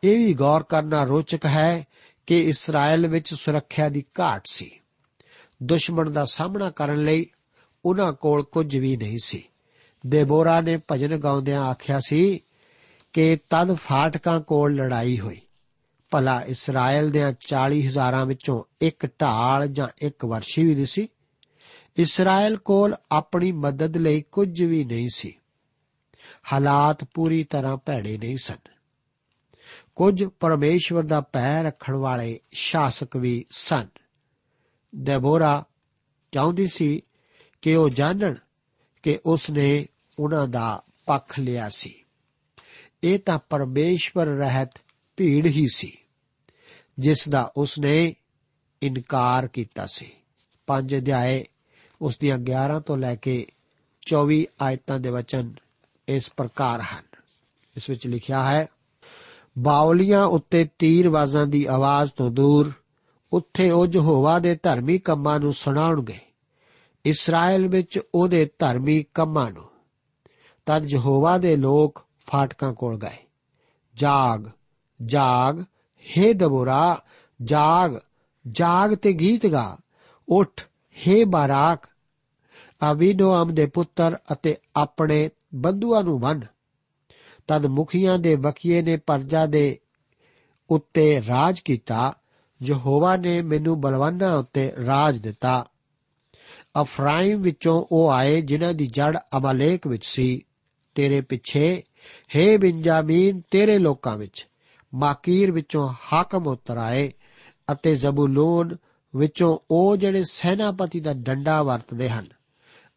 ਇਹ 0.05 0.19
ਵੀ 0.19 0.35
ਗੌਰ 0.35 0.63
ਕਰਨਾ 0.63 1.05
ਰੋਚਕ 1.05 1.47
ਹੈ 1.47 1.87
ਕਿ 2.27 2.49
ਇਸਰਾਇਲ 2.49 3.07
ਵਿੱਚ 3.07 3.35
ਸੁਰੱਖਿਆ 3.35 3.89
ਦੀ 3.89 4.05
ਘਾਟ 4.21 4.43
ਸੀ। 4.47 4.71
ਦੁਸ਼ਮਣ 5.63 6.11
ਦਾ 6.11 6.25
ਸਾਹਮਣਾ 6.25 6.71
ਕਰਨ 6.71 7.05
ਲਈ 7.05 7.27
ਉਹਨਾਂ 7.85 8.13
ਕੋਲ 8.13 8.43
ਕੁਝ 8.43 8.77
ਵੀ 8.77 8.97
ਨਹੀਂ 8.97 9.19
ਸੀ। 9.25 9.45
ਦੇਬੋਰਾ 10.07 10.61
ਨੇ 10.61 10.79
ਭਜਨ 10.93 11.17
ਗਾਉਂਦਿਆਂ 11.17 11.63
ਆਖਿਆ 11.63 12.01
ਸੀ 12.07 12.41
ਕਿ 13.13 13.39
ਤਦ 13.51 13.73
ਫਾਟਕਾਂ 13.73 14.41
ਕੋਲ 14.41 14.75
ਲੜਾਈ 14.75 15.21
ਹੋਈ। 15.21 15.41
ਭਲਾ 16.11 16.41
ਇਸਰਾਇਲ 16.41 17.11
ਦੇ 17.11 17.35
40 17.41 17.87
ਹਜ਼ਾਰਾਂ 17.87 18.27
ਵਿੱਚੋਂ 18.27 18.63
ਇੱਕ 18.81 19.07
ਢਾਲ 19.07 19.69
ਜਾਂ 19.69 19.89
ਇੱਕ 20.03 20.25
ਵਰਸ਼ੀ 20.25 20.65
ਵੀ 20.65 20.75
ਨਹੀਂ 20.75 20.87
ਸੀ। 20.87 21.09
ਇਸਰਾਇਲ 21.97 22.57
ਕੋਲ 22.57 22.95
ਆਪਣੀ 23.13 23.53
ਮਦਦ 23.53 23.97
ਲਈ 23.97 24.25
ਕੁਝ 24.33 24.63
ਵੀ 24.63 24.85
ਨਹੀਂ 24.85 25.09
ਸੀ। 25.15 25.37
ਹਾਲਾਤ 26.53 27.05
ਪੂਰੀ 27.05 27.45
ਤਰ੍ਹਾਂ 27.45 27.77
ਭੈੜੇ 27.77 28.19
ਨਹੀਂ 28.19 28.37
ਸਨ। 28.37 28.72
ਕੁਝ 29.95 30.25
ਪਰਮੇਸ਼ਵਰ 30.25 31.03
ਦਾ 31.03 31.21
ਪੈ 31.21 31.63
ਰੱਖਣ 31.63 31.95
ਵਾਲੇ 31.95 32.41
ਸ਼ਾਸਕ 32.53 33.17
ਵੀ 33.17 33.47
ਸਨ। 33.51 33.87
ਦੈਬੋਰਾ 35.03 35.65
ਚਾਹੁੰਦੀ 36.33 36.67
ਸੀ 36.67 37.03
ਕਿ 37.63 37.75
ਉਹ 37.75 37.89
ਜਾਣਣ 37.89 38.35
ਕਿ 39.03 39.19
ਉਸ 39.27 39.51
ਨੇ 39.51 39.87
ਉਹਨਾਂ 40.19 40.49
ਦਾ 40.49 40.83
ਪੱਖ 41.07 41.39
ਲਿਆ 41.39 41.69
ਸੀ। 41.69 41.95
ਇਹ 43.05 43.19
ਤਾਂ 43.19 43.39
ਪਰਮੇਸ਼ਵਰ 43.51 44.27
ਰਹਿਤ 44.27 44.71
ਭੀੜ 45.17 45.47
ਹੀ 45.47 45.67
ਸੀ, 45.75 45.99
ਜਿਸ 46.99 47.29
ਦਾ 47.29 47.53
ਉਸ 47.57 47.79
ਨੇ 47.79 48.15
ਇਨਕਾਰ 48.83 49.49
ਕੀਤਾ 49.49 49.87
ਸੀ। 49.87 50.11
ਪੰਜ 50.67 50.97
ਅਧਿਆਏ 50.97 51.45
ਉਸ 52.03 52.19
ਦੀਆਂ 52.19 52.39
11 52.39 52.81
ਤੋਂ 52.81 52.97
ਲੈ 52.99 53.17
ਕੇ 53.17 53.47
24 54.01 54.47
ਆਇਤਾਂ 54.63 55.01
ਦੇ 55.01 55.11
ਵਚਨ 55.11 55.53
ਇਸ 56.09 56.31
ਪ੍ਰਕਾਰ 56.37 56.81
ਹਨ। 56.81 57.05
ਇਸ 57.77 57.91
ਵਿੱਚ 57.91 58.07
ਲਿਖਿਆ 58.07 58.53
ਹੈ 58.53 58.67
ਬਾਵਲੀਆਂ 59.59 60.27
ਉੱਤੇ 60.27 60.69
ਤੀਰਵਾਜ਼ਾਂ 60.79 61.47
ਦੀ 61.47 61.65
ਆਵਾਜ਼ 61.65 62.11
ਤੋਂ 62.13 62.31
ਦੂਰ 62.31 62.73
ਉੱਥੇ 63.33 63.71
ਉਹ 63.71 63.87
ਯਹੋਵਾ 63.87 64.39
ਦੇ 64.39 64.59
ਧਰਮੀ 64.63 64.99
ਕੰਮਾਂ 64.99 65.41
ਨੂੰ 65.41 65.53
ਸੁਣਾਉਣਗੇ। 65.53 66.19
ਇਸਰਾਇਲ 67.05 67.69
ਵਿੱਚ 67.69 68.01
ਉਹਦੇ 68.15 68.51
ਧਰਮੀ 68.59 69.05
ਕੰਮਾਂ 69.15 69.51
ਨੂੰ। 69.51 69.65
ਤਦ 70.67 70.91
ਯਹੋਵਾ 70.91 71.39
ਦੇ 71.39 71.57
ਲੋਕ 71.57 72.05
ਫਾਟਕਾਂ 72.27 72.75
ਕੋਲ 72.75 72.99
ਗਏ। 72.99 73.27
ਜਾਗ 73.95 74.45
ਜਾਗ 75.07 75.63
हे 76.01 76.35
ਦਬੋਰਾ, 76.35 77.03
ਜਾਗ 77.43 77.97
ਜਾਗ 78.51 78.95
ਤੇ 78.95 79.13
ਗੀਤ 79.13 79.47
ਗਾ। 79.47 79.77
ਉਠ 80.29 80.63
हे 80.93 81.27
ਬਾਰਾਕ। 81.27 81.89
ਅਬੀਨੋਅਮ 82.91 83.55
ਦੇ 83.55 83.67
ਪੁੱਤਰ 83.67 84.19
ਅਤੇ 84.33 84.57
ਆਪਣੇ 84.77 85.31
ਬੰਧੂਆਂ 85.55 86.03
ਨੂੰ 86.03 86.21
ਬੰਨ 86.21 86.41
ਤਦ 87.53 87.67
ਮੁਖੀਆਂ 87.67 88.19
ਦੇ 88.19 88.35
ਵਕੀਏ 88.35 88.83
ਨੇ 88.83 88.97
ਪਰਜਾ 88.97 89.47
ਦੇ 89.47 89.79
ਉੱਤੇ 90.71 91.23
ਰਾਜ 91.29 91.61
ਕੀਤਾ, 91.61 92.15
ਯਹੋਵਾ 92.63 93.17
ਨੇ 93.17 93.43
ਮੈਨੂੰ 93.43 93.81
ਬਲਵਾਨਾਂ 93.81 94.39
ਉੱਤੇ 94.39 94.73
ਰਾਜ 94.87 95.19
ਦਿੱਤਾ। 95.19 95.67
ਅਫਰਾਇਮ 96.81 97.41
ਵਿੱਚੋਂ 97.41 97.85
ਉਹ 97.93 98.11
ਆਏ 98.11 98.41
ਜਿਨ੍ਹਾਂ 98.41 98.75
ਦੀ 98.75 98.87
ਜੜ 98.87 99.19
ਅਮਾਲੇਕ 99.37 99.87
ਵਿੱਚ 99.87 100.07
ਸੀ। 100.07 100.45
ਤੇਰੇ 100.95 101.21
ਪਿੱਛੇ 101.21 101.83
हे 102.37 102.59
ਬਿੰਜਾਮੀਨ, 102.59 103.43
ਤੇਰੇ 103.51 103.79
ਲੋਕਾਂ 103.79 104.17
ਵਿੱਚ, 104.17 104.49
ਮਾਕੀਰ 104.95 105.53
ਵਿੱਚੋਂ 105.53 105.95
ਹਾਕਮ 106.13 106.47
ਉਤਰ 106.47 106.77
ਆਏ 106.77 107.13
ਅਤੇ 107.73 107.95
ਜ਼ਬੂਲੂਨ 107.95 108.77
ਵਿੱਚੋਂ 109.17 109.59
ਉਹ 109.71 109.97
ਜਿਹੜੇ 109.97 110.25
ਸੈਨਾਪਤੀ 110.31 111.01
ਦਾ 111.01 111.13
ਡੰਡਾ 111.13 111.63
ਵਰਤਦੇ 111.63 112.09
ਹਨ 112.11 112.27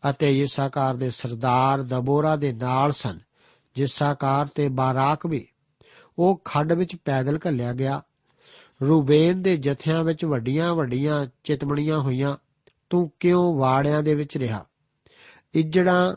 ਅਤੇ 0.10 0.32
ਯਿਸਾਕਾਰ 0.32 0.96
ਦੇ 0.96 1.10
ਸਰਦਾਰ 1.10 1.84
ਦਬੋਰਾ 1.84 2.36
ਦੇ 2.36 2.54
ਨਾਲ 2.54 2.92
ਸਨ। 2.92 3.20
ਜਿਸਾਕਾਰ 3.76 4.48
ਤੇ 4.48 4.68
ਬਾਰਾਕ 4.68 5.26
ਵੀ 5.26 5.48
ਉਹ 6.20 6.42
ਖੱਡ 6.46 6.74
ਵਿੱਚ 6.74 6.96
ਪੈਦਲ 6.96 7.40
ਘੱਲਿਆ 7.48 7.74
ਗਿਆ। 7.74 8.02
ਰੂਬੇਨ 8.88 9.42
ਦੇ 9.42 9.58
ਜਥਿਆਂ 9.58 10.04
ਵਿੱਚ 10.04 10.26
ਵੱਡੀਆਂ 10.26 10.76
ਵੱਡੀਆਂ 10.76 11.28
ਚਿਤਮਣੀਆਂ 11.44 12.00
ਹੋਈਆਂ। 12.00 12.38
ਤੂੰ 12.90 13.12
ਕਿਉਂ 13.20 13.56
ਵਾੜਿਆਂ 13.56 14.04
ਦੇ 14.04 14.16
ਵਿੱਚ 14.16 14.38
ਰਿਹਾ? 14.38 14.66
ਇੱਜੜਾਂ 15.54 16.16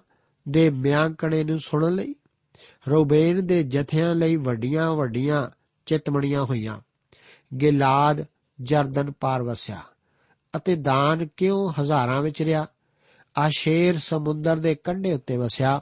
ਦੇ 0.49 0.71
ਮਿਆਂਕਣੇ 0.71 1.45
ਨੂੰ 1.45 1.59
ਸੁਣਨ 1.59 1.95
ਲਈ? 1.95 2.15
ਰੂਬੇਨ 2.91 3.47
ਦੇ 3.47 3.63
ਜਥਿਆਂ 3.63 4.15
ਲਈ 4.15 4.37
ਵੱਡੀਆਂ 4.37 4.93
ਵੱਡੀਆਂ 4.93 5.51
ਚਿਤਮਣੀਆਂ 5.87 6.45
ਹੋਈਆਂ। 6.45 6.79
ਗਿਲਾਦ 7.57 8.25
ਜਰਦਨ 8.61 9.13
ਪਾਰ 9.21 9.43
ਵਸਿਆ 9.43 9.79
ਅਤੇ 10.57 10.77
ਦਾਨ 10.77 11.29
ਕਿਉਂ 11.37 11.73
ਹਜ਼ਾਰਾਂ 11.81 12.23
ਵਿੱਚ 12.23 12.43
ਰਿਹਾ? 12.43 12.67
ਆਸ਼ੇਰ 13.39 13.99
ਸਮੁੰਦਰ 13.99 14.57
ਦੇ 14.57 14.75
ਕੰਢੇ 14.75 15.13
ਉੱਤੇ 15.13 15.37
ਵਸਿਆ। 15.37 15.81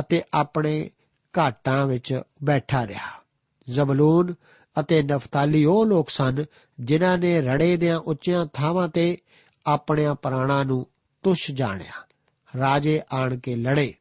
ਅਤੇ 0.00 0.22
ਆਪਣੇ 0.34 0.90
ਘਾਟਾਂ 1.38 1.86
ਵਿੱਚ 1.86 2.22
ਬੈਠਾ 2.44 2.86
ਰਿਹਾ। 2.86 3.22
ਜ਼ਬਲੂਨ 3.70 4.34
ਅਤੇ 4.80 5.02
ਨਫਤਾਲੀ 5.02 5.64
ਉਹ 5.64 5.86
ਲੋਕ 5.86 6.10
ਸਨ 6.10 6.44
ਜਿਨ੍ਹਾਂ 6.80 7.18
ਨੇ 7.18 7.40
ਰੜੇ 7.40 7.76
ਦੀਆਂ 7.76 7.98
ਉੱਚੀਆਂ 7.98 8.46
ਥਾਵਾਂ 8.46 8.88
ਤੇ 8.88 9.18
ਆਪਣਿਆਂ 9.66 10.14
ਪ੍ਰਾਣਾਂ 10.14 10.64
ਨੂੰ 10.64 10.86
ਤੁਛ 11.22 11.50
ਜਾਣਿਆ। 11.50 12.06
ਰਾਜੇ 12.58 13.02
ਆਣ 13.12 13.38
ਕੇ 13.38 13.56
ਲੜੇ। 13.56 13.94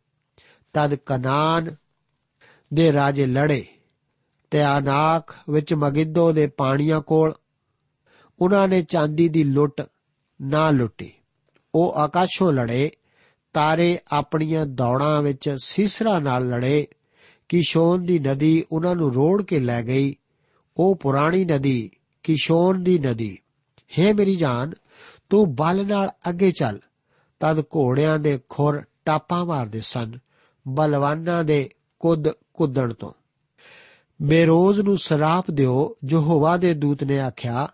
ਤਦ 0.73 0.95
ਕਨਾਨ 0.95 1.75
ਦੇ 2.73 2.93
ਰਾਜੇ 2.93 3.25
ਲੜੇ। 3.25 3.65
ਤੇ 4.51 4.61
ਆਨਾਕ 4.61 5.35
ਵਿੱਚ 5.49 5.73
ਮਗਿੱਦੋ 5.73 6.31
ਦੇ 6.31 6.47
ਪਾਣੀਆਂ 6.47 7.01
ਕੋਲ 7.01 7.33
ਉਹਨਾਂ 8.41 8.67
ਨੇ 8.67 8.81
ਚਾਂਦੀ 8.81 9.29
ਦੀ 9.29 9.43
ਲੁੱਟ 9.43 9.81
ਨਾ 10.41 10.69
ਲੁੱਟੀ। 10.69 11.13
ਉਹ 11.75 11.93
ਆਕਾਸ਼ੋਂ 11.93 12.53
ਲੜੇ 12.53 12.91
ਤਾਰੇ 13.53 13.99
ਆਪਣੀਆਂ 14.11 14.65
ਦੌੜਾਂ 14.65 15.21
ਵਿੱਚ 15.21 15.55
ਸੀਸਰਾ 15.57 16.19
ਨਾਲ 16.19 16.49
ਲੜੇ। 16.49 16.87
ਕਿਸ਼ੋਨ 17.49 18.05
ਦੀ 18.05 18.19
ਨਦੀ 18.19 18.63
ਉਹਨਾਂ 18.71 18.95
ਨੂੰ 18.95 19.13
ਰੋੜ 19.13 19.43
ਕੇ 19.43 19.59
ਲੈ 19.59 19.83
ਗਈ। 19.83 20.15
ਉਹ 20.77 20.95
ਪੁਰਾਣੀ 20.95 21.45
ਨਦੀ, 21.45 21.91
ਕਿਸ਼ੋਨ 22.23 22.83
ਦੀ 22.83 22.99
ਨਦੀ। 22.99 23.37
ਹੈ 23.99 24.13
ਮੇਰੀ 24.13 24.35
ਜਾਨ, 24.35 24.73
ਤੂੰ 25.29 25.55
ਬਲ 25.55 25.87
ਨਾਲ 25.87 26.09
ਅੱਗੇ 26.29 26.51
ਚੱਲ। 26.51 26.79
ਤਦ 27.39 27.59
ਘੋੜਿਆਂ 27.59 28.19
ਦੇ 28.19 28.39
ਖੁਰ 28.49 28.83
ਟਾਪਾਂ 29.05 29.45
ਮਾਰਦੇ 29.45 29.81
ਸਨ, 29.81 30.19
ਬਲਵਾਨਾਂ 30.67 31.43
ਦੇ 31.43 31.69
ਕੁੱਦ 31.99 32.29
ਕੁੱਦਣ 32.29 32.93
ਤੋਂ। 32.93 33.11
ਮੇਰੋਜ਼ 34.21 34.81
ਨੂੰ 34.81 34.97
ਸਰਾਪ 34.97 35.51
ਦਿਓ, 35.51 35.95
ਯਹੋਵਾ 36.09 36.57
ਦੇ 36.57 36.73
ਦੂਤ 36.73 37.03
ਨੇ 37.03 37.19
ਆਖਿਆ। 37.19 37.67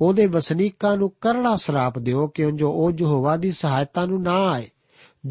ਉਹਦੇ 0.00 0.26
ਵਸਨੀਕਾਂ 0.26 0.96
ਨੂੰ 0.96 1.12
ਕਰੜਾ 1.20 1.56
ਸਰਾਪ 1.56 1.98
ਦਿਓ, 1.98 2.26
ਕਿਉਂ 2.26 2.52
ਜੋ 2.52 2.72
ਉਹ 2.72 2.92
ਯਹੋਵਾ 3.00 3.36
ਦੀ 3.36 3.50
ਸਹਾਇਤਾ 3.50 4.06
ਨੂੰ 4.06 4.22
ਨਾ 4.22 4.50
ਆਏ। 4.50 4.70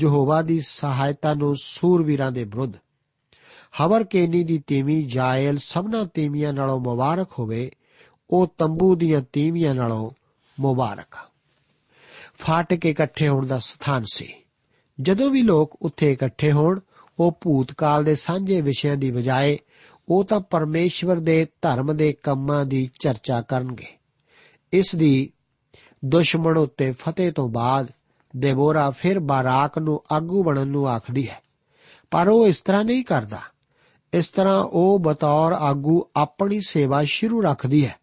ਯਹੋਵਾ 0.01 0.41
ਦੀ 0.41 0.59
ਸਹਾਇਤਾ 0.59 1.33
ਨੂੰ 1.33 1.55
ਸੂਰਵੀਰਾਂ 1.55 2.31
ਦੇ 2.31 2.43
ਵਿਰੁੱਧ। 2.43 2.73
ਹਵਰ 3.81 4.03
ਕੇਨੀ 4.03 4.43
ਦੀ 4.43 4.63
ਤੀਵੀਂ 4.67 5.07
ਜਾਇਲ 5.07 5.57
ਸਭਨਾ 5.57 6.03
ਤੀਵੀਆਂ 6.03 6.53
ਨਾਲੋਂ 6.53 6.79
ਮੁਬਾਰਕ 6.79 7.29
ਹੋਵੇ, 7.39 7.71
ਉਹ 8.29 8.53
ਤੰਬੂ 8.57 8.95
ਦੀਆਂ 8.95 9.21
ਤੀਵੀਆਂ 9.33 9.75
ਨਾਲੋਂ 9.75 10.11
ਮੁਬਾਰਕ। 10.59 11.17
ਫਾਟਕ 12.37 12.77
ਕੇ 12.77 12.89
ਇਕੱਠੇ 12.89 13.27
ਹੋਣ 13.27 13.47
ਦਾ 13.47 13.59
ਸਥਾਨ 13.59 14.03
ਸੀ। 14.13 14.33
ਜਦੋਂ 15.01 15.29
ਵੀ 15.29 15.41
ਲੋਕ 15.41 15.77
ਉੱਥੇ 15.81 16.11
ਇਕੱਠੇ 16.11 16.51
ਹੋਣ, 16.51 16.79
ਉਹ 17.19 17.37
ਭੂਤਕਾਲ 17.41 18.03
ਦੇ 18.03 18.15
ਸਾਂਝੇ 18.15 18.61
ਵਿਸ਼ਿਆਂ 18.61 18.97
ਦੀ 18.97 19.11
ਬਜਾਏ, 19.11 19.59
ਉਹ 20.09 20.23
ਤਾਂ 20.23 20.39
ਪਰਮੇਸ਼ਵਰ 20.39 21.15
ਦੇ 21.15 21.47
ਧਰਮ 21.61 21.97
ਦੇ 21.97 22.13
ਕੰਮਾਂ 22.13 22.65
ਦੀ 22.65 22.89
ਚਰਚਾ 22.99 23.41
ਕਰਨਗੇ। 23.41 23.97
ਇਸ 24.73 24.95
ਦੀ 24.95 25.33
ਦੁਸ਼ਮਣ 26.05 26.57
ਉੱਤੇ 26.57 26.91
ਫਤਿਹ 26.91 27.31
ਤੋਂ 27.31 27.49
ਬਾਅਦ 27.49 27.91
ਦੇਬੋਰਾ 28.35 28.91
ਫਿਰ 28.91 29.19
ਬਾਰਾਕ 29.19 29.79
ਨੂੰ 29.79 30.03
ਆਗੂ 30.11 30.43
ਬਣਨ 30.43 30.67
ਨੂੰ 30.67 30.87
ਆਖਦੀ 30.87 31.29
ਹੈ। 31.29 31.41
ਪਰ 32.11 32.27
ਉਹ 32.27 32.47
ਇਸ 32.47 32.61
ਤਰ੍ਹਾਂ 32.61 32.83
ਨਹੀਂ 32.83 33.03
ਕਰਦਾ। 33.03 33.39
ਇਸ 34.13 34.27
ਤਰ੍ਹਾਂ 34.27 34.63
ਉਹ 34.63 34.99
ਬਤੌਰ 34.99 35.51
ਆਗੂ 35.51 36.07
ਆਪਣੀ 36.15 36.59
ਸੇਵਾ 36.67 37.03
ਸ਼ੁਰੂ 37.03 37.41
ਰੱਖਦੀ 37.41 37.85
ਹੈ। 37.85 37.95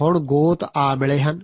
ਹੁਣ 0.00 0.20
ਗੋਤ 0.20 0.64
ਆ 0.76 0.94
ਮਿਲੇ 0.94 1.20
ਹਨ, 1.20 1.40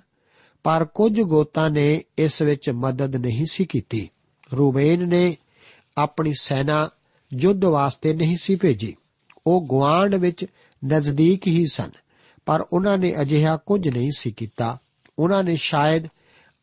ਪਰ 0.65 0.85
ਕੁਝ 0.85 1.21
ਗੋਤਾਂ 1.21 1.71
ਨੇ 1.71 2.03
ਇਸ 2.19 2.43
ਵਿੱਚ 2.43 2.71
ਮਦਦ 2.71 3.17
ਨਹੀਂ 3.17 3.47
ਸੀ 3.51 3.65
ਕੀਤੀ। 3.65 4.11
ਰੂਬੇਨ 4.59 5.09
ਨੇ 5.09 5.37
ਆਪਣੀ 5.99 6.33
ਸੈਨਾ 6.41 6.91
ਯੁੱਧ 7.35 7.65
ਵਾਸਤੇ 7.65 8.15
ਨਹੀਂ 8.15 8.37
ਸੀ 8.37 8.57
ਭੇਜੀ। 8.57 8.97
ਉਹ 9.47 9.67
ਗਵਾਂਡ 9.71 10.15
ਵਿੱਚ 10.15 10.47
ਨਜ਼ਦੀਕ 10.87 11.47
ਹੀ 11.47 11.67
ਸਨ, 11.67 11.91
ਪਰ 12.47 12.67
ਉਹਨਾਂ 12.73 12.99
ਨੇ 12.99 13.21
ਅਜਿਹਾ 13.21 13.57
ਕੁਝ 13.57 13.89
ਨਹੀਂ 13.89 14.11
ਸੀ 14.17 14.33
ਕੀਤਾ। 14.33 14.79
ਉਹਨਾਂ 15.19 15.45
ਨੇ 15.45 15.57
ਸ਼ਾਇਦ 15.57 16.07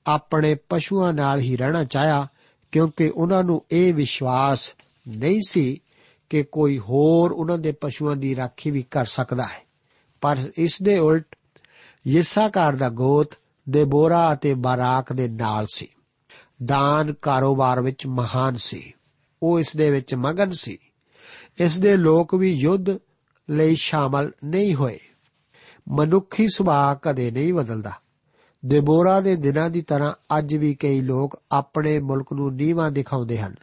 ਆਪਣੇ 0.07 0.55
ਪਸ਼ੂਆਂ 0.55 1.13
ਨਾਲ 1.13 1.39
ਹੀ 1.39 1.57
ਰਹਿਣਾ 1.57 1.83
ਚਾਹਿਆ, 1.83 2.27
ਕਿਉਂਕਿ 2.71 3.11
ਉਹਨਾਂ 3.15 3.43
ਨੂੰ 3.43 3.65
ਇਹ 3.71 3.93
ਵਿਸ਼ਵਾਸ 3.93 4.73
ਨਹੀਂ 5.07 5.41
ਸੀ 5.47 5.81
ਕਿ 6.29 6.43
ਕੋਈ 6.43 6.79
ਹੋਰ 6.79 7.31
ਉਹਨਾਂ 7.31 7.57
ਦੇ 7.57 7.71
ਪਸ਼ੂਆਂ 7.71 8.15
ਦੀ 8.15 8.35
ਰਾਖੀ 8.35 8.71
ਵੀ 8.71 8.81
ਕਰ 8.81 9.05
ਸਕਦਾ 9.05 9.43
ਹੈ। 9.43 9.65
ਪਰ 10.21 10.37
ਇਸ 10.57 10.81
ਦੇ 10.83 10.97
ਉਲਟ 10.97 11.35
ਯਿਸਾਕਾਰ 12.07 12.75
ਦਾ 12.75 12.89
ਗੋਤ 12.89 13.27
ਦੇਬੋਰਾ 13.69 14.33
ਅਤੇ 14.33 14.53
ਬਾਰਾਕ 14.53 15.13
ਦੇ 15.13 15.27
ਨਾਲ 15.27 15.65
ਸੀ। 15.73 15.87
ਦਾਨ 16.65 17.13
ਕਾਰੋਬਾਰ 17.13 17.81
ਵਿੱਚ 17.81 18.07
ਮਹਾਨ 18.07 18.55
ਸੀ। 18.55 18.93
ਉਹ 19.43 19.59
ਇਸ 19.59 19.75
ਦੇ 19.75 19.91
ਵਿੱਚ 19.91 20.15
ਮਗਨ 20.15 20.51
ਸੀ। 20.51 20.77
ਇਸ 21.59 21.77
ਦੇ 21.77 21.97
ਲੋਕ 21.97 22.35
ਵੀ 22.35 22.53
ਯੁੱਧ 22.53 22.99
ਲਈ 23.49 23.75
ਸ਼ਾਮਲ 23.75 24.31
ਨਹੀਂ 24.45 24.75
ਹੋਏ। 24.75 24.99
ਮਨੁੱਖੀ 25.89 26.47
ਸੁਭਾਅ 26.47 26.95
ਕਦੇ 27.01 27.31
ਨਹੀਂ 27.31 27.53
ਬਦਲਦਾ। 27.53 27.91
ਦੇਬੋਰਾ 28.65 29.21
ਦੇ 29.21 29.35
ਦਿਨਾਂ 29.35 29.69
ਦੀ 29.69 29.81
ਤਰ੍ਹਾਂ 29.81 30.13
ਅੱਜ 30.37 30.55
ਵੀ 30.55 30.75
ਕਈ 30.75 31.01
ਲੋਕ 31.01 31.41
ਆਪਣੇ 31.51 31.99
ਮੁਲਕ 31.99 32.33
ਨੂੰ 32.33 32.55
ਨੀਵਾ 32.55 32.89
ਦਿਖਾਉਂਦੇ 32.89 33.37
ਹਨ, 33.37 33.55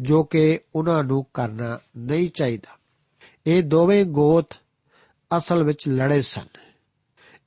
ਜੋ 0.00 0.24
ਕਿ 0.24 0.60
ਉਹਨਾਂ 0.74 1.04
ਨੂੰ 1.04 1.26
ਕਰਨਾ 1.34 1.78
ਨਹੀਂ 1.96 2.30
ਚਾਹੀਦਾ। 2.30 2.78
ਇਹ 3.46 3.62
ਦੋਵੇਂ 3.62 4.04
ਗੋਤ 4.04 4.54
ਅਸਲ 5.36 5.64
ਵਿੱਚ 5.64 5.88
ਲੜੇ 5.88 6.22
ਸਨ। 6.22 6.46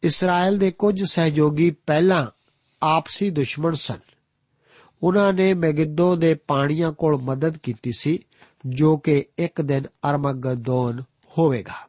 ਇਸਰਾਇਲ 0.04 0.58
ਦੇ 0.58 0.72
ਕੁਝ 0.72 1.04
ਸਹਿਯੋਗੀ 1.04 1.72
ਪਹਿਲਾਂ 1.72 2.28
ਆਪਸੀ 2.84 3.30
ਦੁਸ਼ਮਣ 3.30 3.74
ਸਨ। 3.74 4.00
ਉਹਨਾਂ 5.04 5.34
ਨੇ 5.34 5.54
ਮੈਗਿੱਦੋ 5.54 6.16
ਦੇ 6.16 6.34
ਪਾਣੀਆਂ 6.34 6.94
ਕੋਲ 6.94 7.22
ਮਦਦ 7.22 7.58
ਕੀਤੀ 7.58 7.92
ਸੀ, 7.92 8.26
ਜੋ 8.66 8.98
ਕਿ 8.98 9.26
ਇੱਕ 9.38 9.62
ਦਿਨ 9.62 9.84
ਅਰਮਗਦੋਨ 10.10 11.02
ਹੋਵੇਗਾ। 11.38 11.88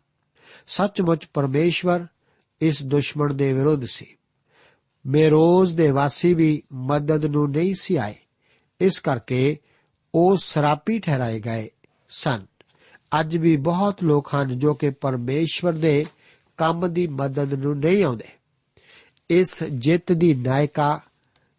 ਸੱਚਮੁੱਚ 0.67 1.29
ਪਰਮੇਸ਼ਵਰ 1.35 2.07
ਇਸ 2.61 2.83
ਦੁਸ਼ਮਣ 2.83 3.35
ਦੇ 3.35 3.53
ਵਿਰੁੱਧ 3.53 3.85
ਸੀ। 3.85 4.17
ਮੇਰੋਜ਼ 5.07 5.77
ਦੇ 5.77 5.91
ਵਾਸੀ 5.91 6.35
ਵੀ 6.35 6.63
ਮਦਦ 6.73 7.25
ਨੂੰ 7.25 7.51
ਨਹੀਂ 7.51 7.75
ਸੀ 7.81 7.97
ਆਏ। 7.97 8.15
ਇਸ 8.81 8.99
ਕਰਕੇ 8.99 9.59
ਉਹ 10.15 10.37
ਸਰਾਪੀ 10.37 10.99
ਠਹਿਰਾਏ 10.99 11.41
ਗਏ 11.41 11.71
ਸਨ। 12.09 12.47
ਅੱਜ 13.21 13.37
ਵੀ 13.37 13.57
ਬਹੁਤ 13.57 14.03
ਲੋਕ 14.03 14.29
ਹਨ 14.35 14.59
ਜੋ 14.59 14.75
ਕਿ 14.75 14.91
ਪਰਮੇਸ਼ਵਰ 14.91 15.73
ਦੇ 15.73 16.07
ਕੰਮ 16.57 16.93
ਦੀ 16.93 17.07
ਮਦਦ 17.07 17.55
ਨੂੰ 17.55 17.79
ਨਹੀਂ 17.79 18.05
ਆਉਂਦੇ। 18.05 18.29
ਇਸ 19.31 19.65
ਜਿੱਤ 19.65 20.13
ਦੀ 20.13 20.35
ਨਾਇਕਾ 20.35 21.01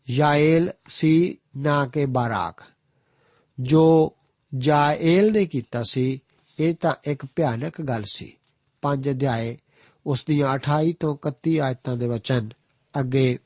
ਯਾਏਲ 0.10 0.72
ਸੀ 0.88 1.38
ਨਾ 1.58 1.88
ਕਿ 1.88 2.06
ਬਾਰਾਕ। 2.06 2.64
ਜੋ 3.60 4.16
ਜਾਏਲ 4.58 5.32
ਨੇ 5.32 5.46
ਕੀਤਾ 5.46 5.84
ਸੀ, 5.84 6.24
ਇਹ 6.60 6.76
ਤਾਂ 6.76 6.96
ਇੱਕ 7.04 7.26
ਭਿਆਨਕ 7.26 7.82
ਗੱਲ 7.82 8.04
ਸੀ। 8.04 8.34
ਪੰਜ 8.82 9.10
ਅਧਿਆਏ, 9.10 9.58
ਉਸ 10.08 10.26
ਦੀਆਂ 10.28 10.54
28 10.54 10.94
ਤੋਂ 11.00 11.16
31 11.16 11.60
ਆਇਤਾਂ 11.60 11.98
ਦੇ 11.98 12.08
ਵਚਨ 12.08 12.50
ਅੱਗੇ 13.00 13.40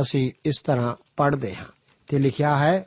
ਅਸੀਂ 0.00 0.32
ਇਸ 0.44 0.58
ਤਰ੍ਹਾਂ 0.58 0.96
ਪੜ੍ਹਦੇ 1.16 1.54
ਹਾਂ 1.54 1.64
ਤੇ 2.08 2.18
ਲਿਖਿਆ 2.18 2.56
ਹੈ, 2.56 2.86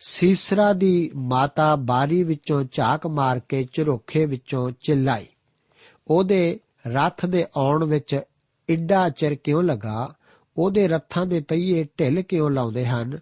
ਸੀਸਰਾ 0.00 0.72
ਦੀ 0.72 1.10
ਮਾਤਾ 1.16 1.76
ਬਾਰੀ 1.76 2.22
ਵਿੱਚੋਂ 2.22 2.64
ਝਾਕ 2.72 3.06
ਮਾਰ 3.06 3.40
ਕੇ 3.48 3.68
ਝਰੋਖੇ 3.72 4.26
ਵਿੱਚੋਂ 4.26 4.70
ਚਿল্ਲਾਈ 4.70 5.26
ਉਹਦੇ 6.08 6.60
ਰੱਥ 6.86 7.26
ਦੇ 7.26 7.46
ਆਉਣ 7.56 7.84
ਵਿੱਚ 7.84 8.20
ਇੱਡਾ 8.68 9.08
ਚਿਰ 9.08 9.34
ਕਿਉਂ 9.34 9.62
ਲੱਗਾ? 9.62 10.14
ਉਹਦੇ 10.58 10.88
ਰੱਥਾਂ 10.88 11.26
ਦੇ 11.26 11.40
ਪਹੀਏ 11.40 11.86
ਢਿੱਲ 11.98 12.22
ਕਿਉਂ 12.22 12.50
ਲਾਉਂਦੇ 12.50 12.86
ਹਨ? 12.86 13.18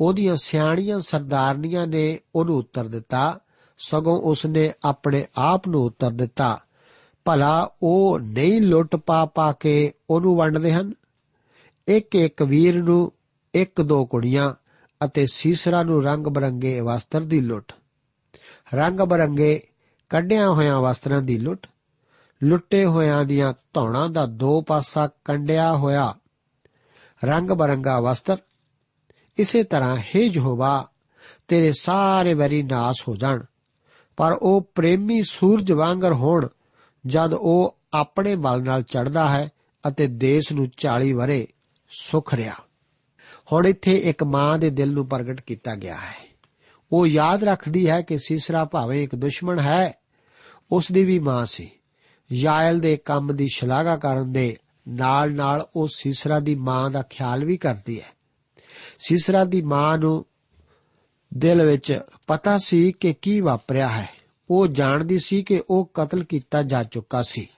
ਉਹਦੀਆਂ 0.00 0.36
ਸਿਆਣੀਆਂ 0.36 1.00
ਸਰਦਾਰਨੀਆਂ 1.00 1.86
ਨੇ 1.86 2.18
ਉਹਨੂੰ 2.34 2.56
ਉੱਤਰ 2.56 2.88
ਦਿੱਤਾ। 2.88 3.38
ਸਗੋਂ 3.78 4.18
ਉਸਨੇ 4.18 4.72
ਆਪਣੇ 4.84 5.26
ਆਪ 5.36 5.68
ਨੂੰ 5.68 5.84
ਉੱਤਰ 5.84 6.10
ਦਿੱਤਾ। 6.10 6.60
ਭਲਾ 7.24 7.70
ਉਹ 7.82 8.20
ਨਹੀਂ 8.20 8.62
ਲੁੱਟ 8.62 8.96
ਪਾ 8.96 9.24
ਪਾ 9.24 9.52
ਕੇ 9.52 9.92
ਉਹਨੂੰ 10.10 10.36
ਵੰਡਦੇ 10.36 10.72
ਹਨ? 10.72 10.92
ਇੱਕ 11.88 12.14
ਇੱਕ 12.14 12.42
ਵੀਰ 12.42 12.82
ਨੂੰ 12.82 13.12
ਇੱਕ 13.54 13.80
ਦੋ 13.80 14.04
ਕੁੜੀਆਂ 14.06 14.54
ਅਤੇ 15.00 15.26
ਸੀਸਰਾ 15.26 15.82
ਨੂੰ 15.82 16.02
ਰੰਗ 16.04 16.26
ਬਰੰਗੇ 16.26 16.80
ਵਸਤਰ 16.80 17.20
ਦੀ 17.20 17.40
ਲੁੱਟ। 17.40 17.72
ਰੰਗ 18.74 19.00
ਬਰੰਗੇ 19.00 19.60
ਕੱਢਿਆਂ 20.08 20.50
ਹੋਇਆਂ 20.50 20.80
ਵਸਤਰਾਂ 20.80 21.22
ਦੀ 21.22 21.38
ਲੁੱਟ, 21.38 21.66
ਲੁੱਟੇ 22.42 22.84
ਹੋਇਆਂ 22.84 23.24
ਦੀਆਂ 23.24 23.54
ਧੌਣਾਂ 23.74 24.08
ਦਾ 24.08 24.26
ਦੋ 24.26 24.60
ਪਾਸਾ 24.60 25.08
ਕੰਡਿਆ 25.24 25.74
ਹੋਇਆ 25.76 26.14
ਰੰਗ 27.24 27.50
ਬਰੰਗਾ 27.50 28.00
ਵਸਤਰ। 28.00 28.38
ਇਸੇ 29.38 29.62
ਤਰ੍ਹਾਂ, 29.62 29.96
ਹੈ 29.96 30.20
ਯਹੋਵਾ, 30.20 30.88
ਤੇਰੇ 31.48 31.72
ਸਾਰੇ 31.80 32.34
ਵਰੀ 32.34 32.62
ਨਾਸ 32.62 33.02
ਹੋ 33.08 33.16
ਜਾਣ, 33.16 33.42
ਪਰ 34.16 34.32
ਉਹ 34.32 34.70
ਪ੍ਰੇਮੀ 34.74 35.22
ਸੂਰਜ 35.22 35.72
ਵਾਂਗਰ 35.72 36.12
ਹੋਣ, 36.12 36.48
ਜਦ 37.06 37.32
ਉਹ 37.32 37.76
ਆਪਣੇ 37.92 38.34
ਬਲ 38.34 38.62
ਨਾਲ 38.62 38.82
ਚੜਦਾ 38.82 39.28
ਹੈ 39.28 39.48
ਅਤੇ 39.88 40.06
ਦੇਸ਼ 40.06 40.52
ਨੂੰ 40.52 40.68
40 40.68 41.12
ਵਰੇ 41.12 41.46
ਸੁਖ 41.90 42.34
ਰਿਆ। 42.34 42.54
ਹੁਣ 43.52 43.66
ਇੱਥੇ 43.66 43.94
ਇੱਕ 43.94 44.24
ਮਾਂ 44.24 44.58
ਦੇ 44.58 44.70
ਦਿਲ 44.70 44.92
ਨੂੰ 44.92 45.08
ਪ੍ਰਗਟ 45.08 45.40
ਕੀਤਾ 45.40 45.74
ਗਿਆ 45.74 45.94
ਹੈ। 45.94 46.28
ਉਹ 46.92 47.06
ਯਾਦ 47.06 47.44
ਰੱਖਦੀ 47.44 47.90
ਹੈ 47.90 48.02
ਕਿ 48.02 48.18
ਸੀਸਰਾ 48.18 48.64
ਭਾਵੇਂ 48.64 49.02
ਇੱਕ 49.02 49.14
ਦੁਸ਼ਮਣ 49.14 49.60
ਹੈ 49.60 49.94
ਉਸ 50.72 50.92
ਦੀ 50.92 51.04
ਵੀ 51.04 51.18
ਮਾਂ 51.18 51.46
ਸੀ। 51.46 51.70
ਯਾਇਲ 52.32 52.80
ਦੇ 52.80 52.96
ਕੰਮ 52.96 53.36
ਦੀ 53.36 53.46
ਸ਼ਲਾਘਾ 53.54 53.96
ਕਰਨ 53.96 54.32
ਦੇ 54.32 54.56
ਨਾਲ 54.88 55.34
ਨਾਲ 55.34 55.68
ਉਹ 55.76 55.88
ਸੀਸਰਾ 55.94 56.40
ਦੀ 56.40 56.54
ਮਾਂ 56.54 56.90
ਦਾ 56.90 57.02
ਖਿਆਲ 57.02 57.44
ਵੀ 57.44 57.56
ਕਰਦੀ 57.56 58.00
ਹੈ। 58.00 58.06
ਸੀਸਰਾ 59.00 59.44
ਦੀ 59.44 59.62
ਮਾਂ 59.62 59.98
ਨੂੰ 59.98 60.26
ਦਿਲ 61.34 61.66
ਵਿੱਚ 61.66 62.00
ਪਤਾ 62.26 62.58
ਸੀ 62.58 62.92
ਕਿ 62.92 63.14
ਕੀ 63.22 63.40
ਵਾਪਰਿਆ 63.40 63.88
ਹੈ। 63.88 64.08
ਉਹ 64.50 64.66
ਜਾਣਦੀ 64.66 65.18
ਸੀ 65.18 65.42
ਕਿ 65.42 65.62
ਉਹ 65.70 65.90
ਕਤਲ 65.94 66.24
ਕੀਤਾ 66.24 66.62
ਜਾ 66.62 66.82
ਚੁੱਕਾ 66.82 67.22
ਸੀ। 67.22 67.48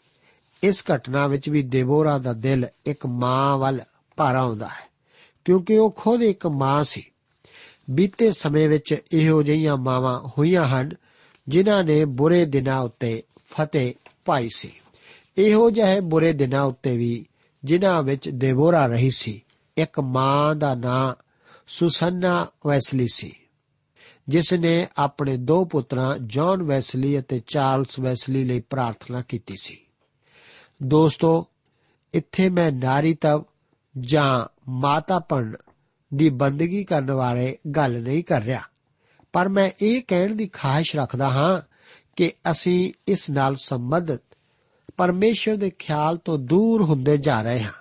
ਇਸ 0.63 0.85
ਘਟਨਾ 0.95 1.27
ਵਿੱਚ 1.27 1.49
ਵੀ 1.49 1.63
ਦੇਵੋਰਾ 1.63 2.19
ਦਾ 2.19 2.33
ਦਿਲ 2.33 2.67
ਇੱਕ 2.87 3.07
ਮਾਂ 3.07 3.59
ਵੱਲ 3.59 3.81
ਭਾਰਾ 4.17 4.41
ਆਉਂਦਾ 4.41 4.67
ਹੈ, 4.67 4.89
ਕਿਉਂਕਿ 5.45 5.79
ਉਹ 5.79 5.91
ਖੁਦ 5.91 6.23
ਇੱਕ 6.23 6.47
ਮਾਂ 6.47 6.85
ਸੀ। 6.85 7.03
ਬੀਤੇ 7.91 8.31
ਸਮੇਂ 8.33 8.69
ਵਿੱਚ 8.69 8.95
ਇਹੋ 9.13 9.43
ਜਿਹੀਆਂ 9.43 9.77
ਮਾਵਾਂ 9.77 10.21
ਹੋਈਆਂ 10.39 10.65
ਹਨ, 10.65 10.91
ਜਿਨ੍ਹਾਂ 11.49 11.85
ਨੇ 11.85 12.05
ਬੁਰੇ 12.05 12.45
ਦਿਨਾਂ 12.45 12.81
ਉੱਤੇ 12.81 13.23
ਫਤਿਹ 13.51 13.95
ਪਾਈ 14.25 14.49
ਸੀ। 14.57 14.73
ਇਹੋ 15.39 15.71
ਜਿਹੇ 15.71 16.01
ਬੁਰੇ 16.01 16.33
ਦਿਨਾਂ 16.33 16.63
ਉੱਤੇ 16.63 16.97
ਵੀ 16.97 17.27
ਜਿਨ੍ਹਾਂ 17.65 18.03
ਵਿੱਚ 18.03 18.29
ਦੇਵੋਰਾ 18.29 18.87
ਰਹੀ 18.87 19.11
ਸੀ, 19.11 19.43
ਇੱਕ 19.77 20.01
ਮਾਂ 20.01 20.55
ਦਾ 20.55 20.75
ਨਾਂ 20.75 21.15
ਸੁਸੰਨਾ 21.69 22.47
ਵੈਸਲੀ 22.67 23.07
ਸੀ, 23.13 23.33
ਜਿਸ 24.29 24.53
ਨੇ 24.53 24.87
ਆਪਣੇ 24.97 25.37
ਦੋ 25.37 25.65
ਪੁੱਤਰਾਂ 25.65 26.19
ਜੌਨ 26.19 26.63
ਵੈਸਲੀ 26.63 27.19
ਅਤੇ 27.19 27.41
ਚਾਰਲਸ 27.47 27.99
ਵੈਸਲੀ 27.99 28.45
ਲਈ 28.45 28.61
ਪ੍ਰਾਰਥਨਾ 28.61 29.23
ਕੀਤੀ 29.23 29.55
ਸੀ। 29.61 29.79
ਦੋਸਤੋ, 30.83 31.47
ਇੱਥੇ 32.15 32.49
ਮੈਂ 32.49 32.71
ਨਾਰੀਤਵ 32.73 33.45
ਜਾਂ 33.99 34.61
ਮਾਤਾਪਣ 34.69 35.57
ਦੀ 36.15 36.29
ਬੰਦਗੀ 36.29 36.85
ਕਰਨ 36.85 37.15
ਬਾਰੇ 37.15 37.59
ਗੱਲ 37.77 38.03
ਨਹੀਂ 38.03 38.25
ਕਰ 38.25 38.43
ਰਿਹਾ। 38.43 38.61
ਪਰ 39.33 39.49
ਮੈਂ 39.49 39.71
ਇਹ 39.83 40.03
ਕਹਿਣ 40.09 40.35
ਦੀ 40.35 40.47
ਖਾਹਿਸ਼ 40.47 40.97
ਰੱਖਦਾ 40.97 41.29
ਹਾਂ 41.29 41.61
ਕਿ 42.17 42.33
ਅਸੀਂ 42.51 42.93
ਇਸ 43.09 43.31
ਨਾਲ 43.31 43.57
ਸੰਬੰਧਿਤ 43.57 44.23
ਪਰਮੇਸ਼ਰ 44.97 45.57
ਦੇ 45.57 45.71
ਖਿਆਲ 45.71 46.17
ਤੋਂ 46.17 46.39
ਦੂਰ 46.39 46.83
ਹੁੰਦੇ 46.83 47.17
ਜਾ 47.17 47.43
ਰਹੇ 47.43 47.63
ਹਾਂ। 47.63 47.73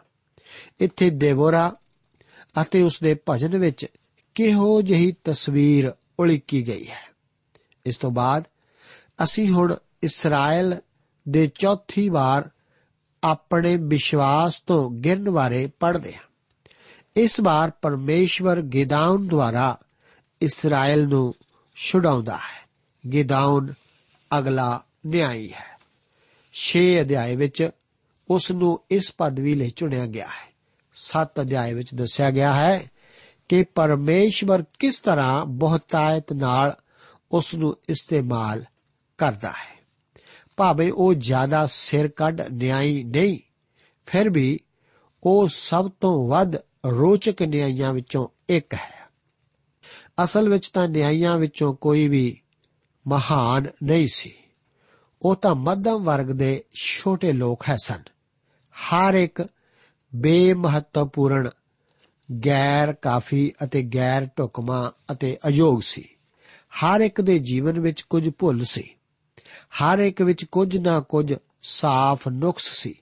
ਇੱਥੇ 0.80 1.10
ਦੇਵੋਰਾ 1.10 1.76
ਅਤੇ 2.62 2.82
ਉਸ 2.82 3.00
ਦੇ 3.04 3.20
ਭਜਨ 3.30 3.58
ਵਿੱਚ 3.58 3.86
ਕਿਹੋ 4.36 4.82
ਜਿਹੀ 4.82 5.16
ਤਸਵੀਰ 5.24 5.94
ਉਲੀਕੀ 6.20 6.68
ਗਈ 6.68 6.88
ਹੈ। 6.88 7.10
ਇਸ 7.86 7.98
ਤੋਂ 7.98 8.12
ਬਾਅਦ 8.12 8.44
ਅਸੀਂ 9.24 9.50
ਹੁਣ 9.50 9.76
ਇਸਰਾਇਲ 10.04 10.76
ਦੇ 11.30 11.52
ਚੌਥੀ 11.60 12.10
ਵਾਰ 12.10 12.50
ਆਪਣੇ 13.24 13.78
ਵਿਸ਼ਵਾਸ 13.78 14.62
ਤੋਂ 14.62 14.92
ਗਿਰਨ 14.92 15.30
ਬਾਰੇ 15.30 15.72
ਪੜ੍ਹਦੇ 15.80 16.14
ਹਾਂ। 16.14 16.22
ਇਸ 17.16 17.40
ਵਾਰ 17.40 17.72
ਪਰਮੇਸ਼ਵਰ 17.82 18.62
ਗਿਦਾਉਨ 18.62 19.28
ਦੁਆਰਾ 19.28 19.78
ਇਸਰਾਇਲ 20.42 21.08
ਨੂੰ 21.08 21.36
ਛੁਡਾਉਂਦਾ 21.76 22.38
ਹੈ। 22.38 22.70
ਗਿਦਾਉਨ 23.10 23.74
ਅਗਲਾ 24.38 24.84
ਨਿਆਈ 25.06 25.54
ਹੈ। 25.54 25.80
6 26.54 26.80
ਅਧਿਆਏ 27.02 27.36
ਵਿੱਚ 27.36 27.70
ਉਸ 28.30 28.52
ਨੂੰ 28.52 28.82
ਇਸ 28.92 29.14
ਪਦਵੀ 29.18 29.56
ਲਈ 29.56 29.70
ਚੁਣਿਆ 29.70 30.06
ਗਿਆ 30.06 30.26
ਹੈ। 30.26 30.54
7 30.96 31.42
ਅਧਿਆਏ 31.42 31.74
ਵਿੱਚ 31.74 31.96
ਦੱਸਿਆ 31.96 32.32
ਗਿਆ 32.32 32.54
ਹੈ 32.54 32.92
ਕਿ 33.50 33.64
ਪਰਮੇਸ਼ਵਰ 33.64 34.64
ਕਿਸ 34.80 35.00
ਤਰ੍ਹਾਂ 35.00 35.46
ਬਹੁਤਾਇਤ 35.46 36.34
ਨਾਲ 36.34 36.76
ਉਸ 37.32 37.56
ਨੂੰ 37.56 37.78
ਇਸਤੇਮਾਲ 37.90 38.66
ਕਰਦਾ 39.18 39.50
ਹੈ। 39.50 39.79
ਭਾਵੇਂ 40.60 40.92
ਉਹ 40.92 41.14
ਜ਼ਿਆਦਾ 41.14 41.66
ਸਿਰ 41.66 42.08
ਕੱਢ 42.08 42.42
ਨਿਆਈ 42.42 43.04
ਨਹੀਂ, 43.04 43.40
ਫਿਰ 44.06 44.30
ਵੀ 44.30 44.60
ਉਹ 45.24 45.48
ਸਭ 45.48 45.92
ਤੋਂ 46.02 46.28
ਵੱਧ 46.28 46.56
ਰੋਚਕ 46.86 47.42
ਨਿਆਈਆਂ 47.42 47.94
ਵਿੱਚੋਂ 47.94 48.28
ਇੱਕ 48.50 48.74
ਹੈ। 48.74 49.10
ਅਸਲ 50.24 50.50
ਵਿੱਚ 50.50 50.70
ਤਾਂ 50.70 50.90
ਨਿਆਈਆਂ 50.90 51.38
ਵਿੱਚੋਂ 51.38 51.74
ਕੋਈ 51.74 52.08
ਵੀ 52.08 52.42
ਮਹਾਨ 53.08 53.68
ਨਹੀਂ 53.84 54.08
ਸੀ। 54.12 54.34
ਉਹ 55.22 55.36
ਤਾਂ 55.36 55.56
ਮੱਧਮ 55.56 56.04
ਵਰਗ 56.04 56.26
ਦੇ 56.26 56.64
ਛੋਟੇ 56.84 57.32
ਲੋਕ 57.34 57.64
ਹੈ 57.70 57.78
ਸਨ। 57.84 58.04
ਹਰ 58.76 59.14
ਇੱਕ 59.14 59.48
ਬੇਮਹੱਤਵਪੂਰਨ, 60.16 61.50
ਗੈਰ 62.46 62.94
ਕਾਫੀ 62.94 63.54
ਅਤੇ 63.64 63.82
ਗੈਰ 63.82 64.28
ਢੁਕਮਾ 64.38 64.92
ਅਤੇ 65.12 65.38
ਅਯੋਗ 65.48 65.82
ਸੀ। 65.82 66.10
ਹਰ 66.70 67.02
ਇੱਕ 67.02 67.22
ਦੇ 67.22 67.40
ਜੀਵਨ 67.40 67.80
ਵਿੱਚ 67.80 68.02
ਕੁਝ 68.02 68.30
ਭੁੱਲ 68.40 68.64
ਸੀ। 68.64 68.96
ਹਰ 69.70 70.00
ਇੱਕ 70.00 70.22
ਵਿੱਚ 70.22 70.46
ਕੁਝ 70.46 70.78
ਨਾ 70.78 71.00
ਕੁਝ 71.00 71.34
ਸਾਫ਼ 71.64 72.28
ਨੁਕਸ 72.28 72.74
ਸੀ। 72.74 72.96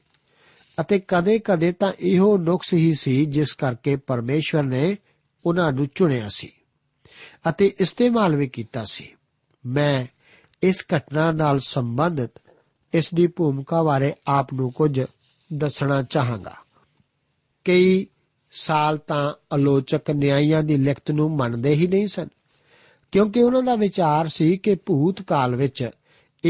ਅਤੇ 0.82 1.00
ਕਦੇ-ਕਦੇ 1.00 1.72
ਤਾਂ 1.72 1.94
ਇਹੋ 2.00 2.38
ਨੁਕਸ 2.38 2.74
ਹੀ 2.74 2.94
ਸੀ 2.94 3.26
ਜਿਸ 3.26 3.54
ਕਰਕੇ 3.54 3.96
ਪਰਮੇਸ਼ਵਰ 3.96 4.64
ਨੇ 4.64 4.98
ਉਹਨਾਂ 5.46 5.72
ਨੂੰ 5.72 5.88
ਚੁਣਿਆ 5.96 6.30
ਸੀ। 6.30 6.52
ਅਤੇ 7.50 7.74
ਇਸਤੇਮਾਲ 7.80 8.36
ਵੀ 8.36 8.48
ਕੀਤਾ 8.48 8.86
ਸੀ। 8.86 9.16
ਮੈਂ 9.66 10.06
ਇਸ 10.64 10.86
ਘਟਨਾ 10.98 11.32
ਨਾਲ 11.32 11.60
ਸੰਬੰਧਿਤ 11.60 12.32
ਇਸ 12.94 13.14
ਦੀ 13.14 13.28
ਭੂਮਿਕਾ 13.28 13.84
ਬਾਰੇ 13.84 14.14
ਆਪ 14.28 14.54
ਨੂੰ 14.54 14.72
ਕੁਝ 14.72 15.02
ਦੱਸਣਾ 15.54 16.04
ਚਾਹਾਂਗਾ। 16.04 16.56
ਕਈ 17.66 18.08
ਸਾਲ 18.52 18.98
ਤਾਂ 18.98 19.34
ਆਲੋਚਕ 19.54 20.12
ਨਿਆਂਇਆਂ 20.12 20.64
ਦੀ 20.64 20.78
ਲਿਖਤ 20.78 21.12
ਨੂੰ 21.12 21.38
ਮੰਨਦੇ 21.38 21.74
ਹੀ 21.74 21.88
ਨਹੀਂ 21.88 22.08
ਸਨ, 22.08 22.28
ਕਿਉਂਕਿ 23.12 23.42
ਉਹਨਾਂ 23.42 23.64
ਦਾ 23.64 23.76
ਵਿਚਾਰ 23.76 24.28
ਸੀ 24.28 24.58
ਕਿ 24.58 24.76
ਭੂਤ 24.76 25.22
ਕਾਲ 25.22 25.56
ਵਿੱਚ 25.56 25.90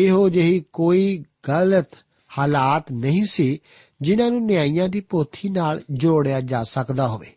ਇਹੋ 0.05 0.29
ਜਿਹੀ 0.29 0.65
ਕੋਈ 0.73 1.25
ਗਲਤ 1.47 1.88
ਹਾਲਾਤ 2.38 2.91
ਨਹੀਂ 2.91 3.25
ਸੀ 3.25 3.60
ਜਿਨ੍ਹਾਂ 4.01 4.31
ਨੂੰ 4.31 4.45
ਨਿਆਂਇਆਂ 4.45 4.89
ਦੀ 4.89 4.99
ਪੋਥੀ 4.99 5.49
ਨਾਲ 5.49 5.81
ਜੋੜਿਆ 5.91 6.41
ਜਾ 6.41 6.63
ਸਕਦਾ 6.63 7.07
ਹੋਵੇ। 7.07 7.31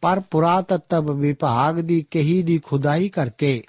ਪਰ 0.00 0.20
ਪੁਰਾਤਤਵ 0.20 1.14
ਵਿਭਾਗ 1.14 1.74
ਦੀ 1.74 2.06
ਕਹੀ 2.10 2.42
ਦੀ 2.42 2.58
ਖੁਦਾਈ 2.58 3.08
ਕਰਕੇ 3.08 3.62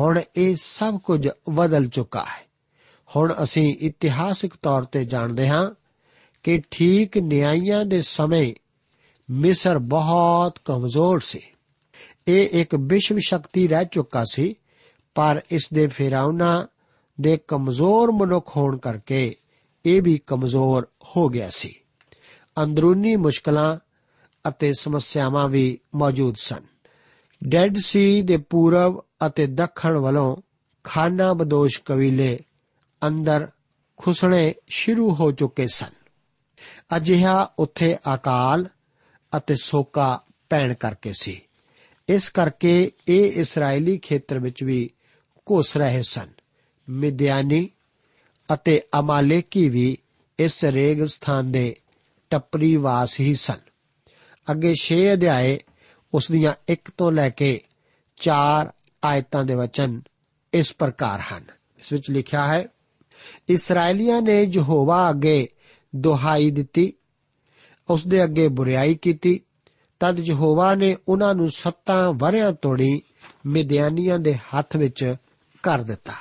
ਹੁਣ 0.00 0.20
ਇਹ 0.36 0.56
ਸਭ 0.56 0.98
ਕੁਝ 0.98 1.28
ਬਦਲ 1.50 1.88
ਚੁੱਕਾ 1.88 2.20
ਹੈ। 2.20 2.44
ਹੁਣ 3.16 3.34
ਅਸੀਂ 3.42 3.76
ਇਤਿਹਾਸਿਕ 3.80 4.54
ਤੌਰ 4.62 4.84
ਤੇ 4.84 5.04
ਜਾਣਦੇ 5.04 5.48
ਹਾਂ 5.48 5.70
ਕਿ 6.42 6.62
ਠੀਕ 6.70 7.18
ਨਿਆਂਇਆਂ 7.18 7.84
ਦੇ 7.84 8.02
ਸਮੇਂ 8.02 8.54
ਮਿਸਰ 9.30 9.78
ਬਹੁਤ 9.78 10.58
ਕਮਜ਼ੋਰ 10.64 11.20
ਸੀ। 11.20 11.40
ਇਹ 12.28 12.48
ਇੱਕ 12.52 12.74
ਵਿਸ਼ਵ 12.74 13.18
ਸ਼ਕਤੀ 13.18 13.68
ਰਹਿ 13.68 13.84
ਚੁੱਕਾ 13.92 14.24
ਸੀ, 14.30 14.54
ਪਰ 15.14 15.42
ਇਸ 15.50 15.68
ਦੇ 15.74 15.86
ਫਿਰਾਉਣਾ 15.86 16.66
ਦੇ 17.20 17.36
ਕਮਜ਼ੋਰ 17.48 18.12
ਮਨੁੱਖ 18.12 18.56
ਹੋਣ 18.56 18.78
ਕਰਕੇ 18.78 19.36
ਇਹ 19.86 20.02
ਵੀ 20.02 20.20
ਕਮਜ਼ੋਰ 20.26 20.88
ਹੋ 21.04 21.28
ਗਿਆ 21.28 21.50
ਸੀ। 21.50 21.74
ਅੰਦਰੂਨੀ 22.62 23.16
ਮੁਸ਼ਕਲਾਂ 23.16 23.78
ਅਤੇ 24.48 24.72
ਸਮੱਸਿਆਵਾਂ 24.72 25.48
ਵੀ 25.48 25.78
ਮੌਜੂਦ 25.94 26.34
ਸਨ। 26.38 26.62
ਡੈਡ 27.48 27.76
ਸੀ 27.78 28.22
ਦੇ 28.22 28.36
ਪੂਰਬ 28.36 29.04
ਅਤੇ 29.26 29.46
ਦੱਖਣ 29.46 29.96
ਵੱਲੋਂ 29.96 30.36
ਖਾਨਾ 30.84 31.32
ਬਦੋਸ਼ 31.32 31.82
ਕਬੀਲੇ 31.84 32.40
ਅੰਦਰ 33.06 33.48
ਖੁਸਣੇ 33.96 34.54
ਸ਼ੁਰੂ 34.68 35.14
ਹੋ 35.14 35.32
ਚੁੱਕੇ 35.32 35.66
ਸਨ। 35.66 35.90
ਅਜਿਹਾ 36.96 37.50
ਉੱਥੇ 37.58 37.96
ਅਕਾਲ 38.14 38.68
ਅਤੇ 39.36 39.54
ਸੋਕਾ 39.54 40.22
ਪੈਣ 40.50 40.74
ਕਰਕੇ 40.74 41.12
ਸੀ। 41.12 41.40
ਇਸ 42.08 42.28
ਕਰਕੇ 42.28 42.90
ਇਹ 43.08 43.32
ਇਸرائیਲੀ 43.32 43.98
ਖੇਤਰ 43.98 44.38
ਵਿੱਚ 44.38 44.64
ਵੀ 44.64 44.90
ਘੁਸ 45.50 45.76
ਰਹੇ 45.76 46.02
ਸਨ। 46.02 46.28
ਮਿਦਿਆਨੀ 46.88 47.70
ਅਤੇ 48.54 48.82
ਅਮਾਲੇਕੀ 48.98 49.68
ਵੀ 49.68 49.98
ਇਸ 50.38 50.64
ਰੇਗਿਸਤਾਨ 50.64 51.52
ਦੇ 51.52 51.76
ਟੱਪਰੀ 52.30 52.76
ਵਾਸ 52.76 53.20
ਹੀ 53.20 53.34
ਸਨ। 53.34 53.58
ਅੱਗੇ 54.50 54.74
6 54.74 55.12
ਅਧਿਆਏ 55.12 55.60
ਉਸ 56.14 56.32
ਦੀਆਂ 56.32 56.54
1 56.68 56.90
ਤੋਂ 56.96 57.12
ਲੈ 57.12 57.30
ਕੇ 57.30 57.60
4 58.16 58.72
ਆਇਤਾਂ 59.04 59.44
ਦੇ 59.44 59.54
ਵਚਨ 59.54 60.02
ਇਸ 60.52 60.74
ਪ੍ਰਕਾਰ 60.74 61.20
ਹਨ। 61.20 61.44
ਇਸ 61.78 61.92
ਵਿੱਚ 61.92 62.10
ਲਿਖਿਆ 62.10 62.46
ਹੈ 62.46 62.66
ਇਸرائیਲੀਆਂ 63.48 64.22
ਨੇ 64.22 64.42
ਯਹੋਵਾ 64.42 65.10
ਅੱਗੇ 65.10 65.48
ਦੁਹਾਈ 65.96 66.50
ਦਿੱਤੀ, 66.50 66.92
ਉਸ 67.90 68.06
ਦੇ 68.06 68.24
ਅੱਗੇ 68.24 68.48
ਬੁਰੀਾਈ 68.48 68.94
ਕੀਤੀ, 68.94 69.40
ਤਦ 70.00 70.18
ਯਹੋਵਾ 70.18 70.74
ਨੇ 70.74 70.96
ਉਹਨਾਂ 71.08 71.34
ਨੂੰ 71.34 71.50
ਸੱਤਾਂ 71.50 72.12
ਵਰਿਆਂ 72.12 72.52
ਤੋੜੀ 72.52 73.02
ਮਿਦਿਆਨੀਆਂ 73.46 74.18
ਦੇ 74.18 74.34
ਹੱਥ 74.34 74.76
ਵਿੱਚ 74.76 75.14
ਕਰ 75.62 75.78
ਦਿੱਤਾ। 75.78 76.12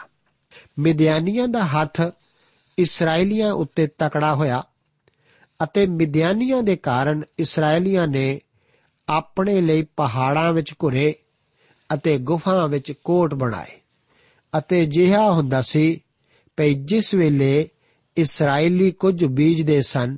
ਮਿਦਿਆਨੀਆਂ 0.80 1.48
ਦਾ 1.48 1.66
ਹੱਥ 1.66 2.02
ਇਸرائیਲੀਆਂ 2.78 3.54
ਉੱਤੇ 3.54 3.88
ਤਕੜਾ 3.88 4.36
ਹੋਇਆ 4.36 4.64
ਅਤੇ 5.64 5.86
ਮਿਦਿਆਨੀਆਂ 5.86 6.64
ਦੇ 6.64 6.76
ਕਾਰਨ 6.76 7.24
ਇਸرائیਲੀਆਂ 7.40 8.08
ਨੇ 8.08 8.42
ਆਪਣੇ 9.10 9.62
ਲਈ 9.62 9.82
ਪਹਾੜਾਂ 9.82 10.54
ਵਿੱਚ 10.54 10.74
ਘੁਰੇ 10.84 11.16
ਅਤੇ 11.94 12.18
ਗੁਫਾਵਾਂ 12.18 12.68
ਵਿੱਚ 12.68 12.92
ਕੋਟ 12.92 13.34
ਬਣਾਏ 13.34 13.80
ਅਤੇ 14.58 14.86
ਜਿਹਾ 14.86 15.32
ਹੁੰਦਾ 15.32 15.62
ਸੀ 15.62 16.02
ਪਈ 16.58 16.74
ਜਿਸ 16.74 17.14
ਵੇਲੇ 17.14 17.70
ਇਸرائیਲੀ 18.18 18.92
ਕੁਝ 18.92 19.26
ਬੀਜਦੇ 19.26 19.82
ਸਨ, 19.82 20.16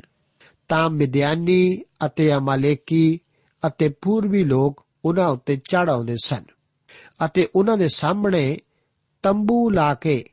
ਤਾਂ 0.68 0.90
ਮਿਦਿਆਨੀ 0.90 1.84
ਅਤੇ 2.06 2.34
ਅਮਾਲੇਕੀ 2.34 3.20
ਅਤੇ 3.68 3.90
ਪੂਰਬੀ 3.90 4.44
ਲੋਕ 4.44 4.86
ਉਹਨਾਂ 5.06 5.28
ਉੱਤੇ 5.28 5.56
ਚੜ 5.56 5.90
ਆਉਂਦੇ 5.90 6.16
ਸਨ 6.24 6.44
ਅਤੇ 7.26 7.48
ਉਹਨਾਂ 7.56 7.78
ਦੇ 7.78 7.88
ਸਾਹਮਣੇ 7.88 8.58
ਤੰਬੂ 9.24 9.70
ਲਾ 9.70 9.94
ਕੇ 9.94 10.26